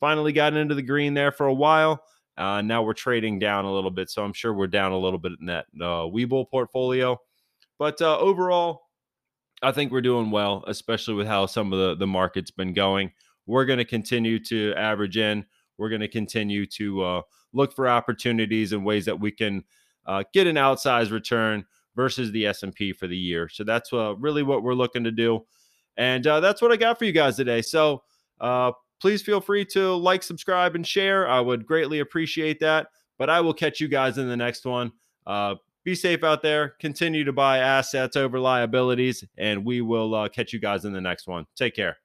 finally 0.00 0.32
got 0.32 0.54
into 0.54 0.74
the 0.74 0.82
green 0.82 1.14
there 1.14 1.32
for 1.32 1.46
a 1.46 1.54
while. 1.54 2.02
Uh, 2.36 2.60
now 2.60 2.82
we're 2.82 2.92
trading 2.92 3.38
down 3.38 3.64
a 3.64 3.72
little 3.72 3.90
bit, 3.90 4.10
so 4.10 4.22
I'm 4.22 4.32
sure 4.32 4.52
we're 4.52 4.66
down 4.66 4.92
a 4.92 4.98
little 4.98 5.18
bit 5.18 5.32
in 5.40 5.46
that 5.46 5.66
uh, 5.80 6.04
Webull 6.04 6.50
portfolio. 6.50 7.18
But 7.78 8.00
uh, 8.02 8.18
overall, 8.18 8.82
I 9.62 9.72
think 9.72 9.90
we're 9.90 10.02
doing 10.02 10.30
well, 10.30 10.64
especially 10.66 11.14
with 11.14 11.26
how 11.26 11.46
some 11.46 11.72
of 11.72 11.78
the 11.78 11.94
the 11.96 12.06
market's 12.06 12.50
been 12.50 12.74
going. 12.74 13.12
We're 13.46 13.64
going 13.64 13.78
to 13.78 13.84
continue 13.84 14.42
to 14.44 14.74
average 14.76 15.16
in. 15.16 15.46
We're 15.78 15.88
going 15.88 16.00
to 16.00 16.08
continue 16.08 16.66
to 16.66 17.02
uh, 17.04 17.22
look 17.52 17.72
for 17.74 17.88
opportunities 17.88 18.72
and 18.72 18.84
ways 18.84 19.04
that 19.04 19.20
we 19.20 19.30
can 19.30 19.62
uh, 20.06 20.24
get 20.32 20.46
an 20.46 20.56
outsized 20.56 21.10
return 21.10 21.64
versus 21.94 22.30
the 22.32 22.46
S&P 22.46 22.92
for 22.92 23.06
the 23.06 23.16
year. 23.16 23.48
So 23.48 23.64
that's 23.64 23.92
uh, 23.92 24.14
really 24.16 24.42
what 24.42 24.62
we're 24.62 24.74
looking 24.74 25.04
to 25.04 25.10
do. 25.10 25.44
And 25.96 26.26
uh, 26.26 26.40
that's 26.40 26.60
what 26.60 26.72
I 26.72 26.76
got 26.76 26.98
for 26.98 27.06
you 27.06 27.12
guys 27.12 27.36
today. 27.36 27.62
So 27.62 28.02
uh, 28.40 28.72
please 29.00 29.22
feel 29.22 29.40
free 29.40 29.64
to 29.66 29.94
like, 29.94 30.22
subscribe, 30.22 30.74
and 30.74 30.86
share. 30.86 31.28
I 31.28 31.40
would 31.40 31.66
greatly 31.66 32.00
appreciate 32.00 32.60
that. 32.60 32.88
But 33.18 33.30
I 33.30 33.40
will 33.40 33.54
catch 33.54 33.80
you 33.80 33.88
guys 33.88 34.18
in 34.18 34.28
the 34.28 34.36
next 34.36 34.66
one. 34.66 34.92
Uh, 35.26 35.54
be 35.84 35.94
safe 35.94 36.22
out 36.22 36.42
there. 36.42 36.74
Continue 36.80 37.24
to 37.24 37.32
buy 37.32 37.58
assets 37.58 38.16
over 38.16 38.38
liabilities, 38.38 39.24
and 39.38 39.64
we 39.64 39.80
will 39.80 40.14
uh, 40.14 40.28
catch 40.28 40.52
you 40.52 40.58
guys 40.58 40.84
in 40.84 40.92
the 40.92 41.00
next 41.00 41.26
one. 41.26 41.46
Take 41.56 41.74
care. 41.74 41.96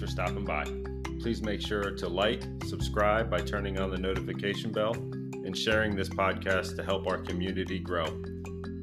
For 0.00 0.06
stopping 0.06 0.44
by. 0.44 0.64
Please 1.20 1.42
make 1.42 1.60
sure 1.60 1.90
to 1.90 2.08
like, 2.08 2.42
subscribe 2.64 3.30
by 3.30 3.38
turning 3.40 3.78
on 3.78 3.90
the 3.90 3.98
notification 3.98 4.72
bell, 4.72 4.94
and 4.94 5.56
sharing 5.56 5.94
this 5.94 6.08
podcast 6.08 6.74
to 6.76 6.82
help 6.82 7.06
our 7.06 7.18
community 7.18 7.78
grow. 7.78 8.06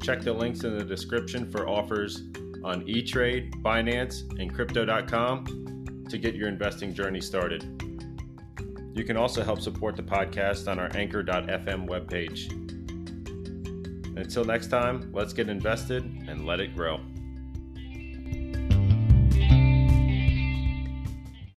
Check 0.04 0.22
the 0.22 0.32
links 0.32 0.64
in 0.64 0.78
the 0.78 0.84
description 0.84 1.50
for 1.50 1.68
offers 1.68 2.24
on 2.64 2.84
eTrade, 2.86 3.52
Binance, 3.64 4.22
and 4.40 4.54
Crypto.com 4.54 6.06
to 6.10 6.18
get 6.18 6.36
your 6.36 6.48
investing 6.48 6.94
journey 6.94 7.22
started. 7.22 7.64
You 8.96 9.04
can 9.04 9.18
also 9.18 9.44
help 9.44 9.62
support 9.62 9.96
the 9.96 10.04
podcast 10.04 10.72
on 10.72 10.80
our 10.80 10.90
Anchor.fm 10.96 11.88
webpage. 11.88 12.52
Until 14.16 14.46
next 14.46 14.68
time, 14.68 15.12
let's 15.14 15.34
get 15.34 15.50
invested 15.50 16.04
and 16.28 16.46
let 16.46 16.60
it 16.60 16.76
grow. 16.76 17.00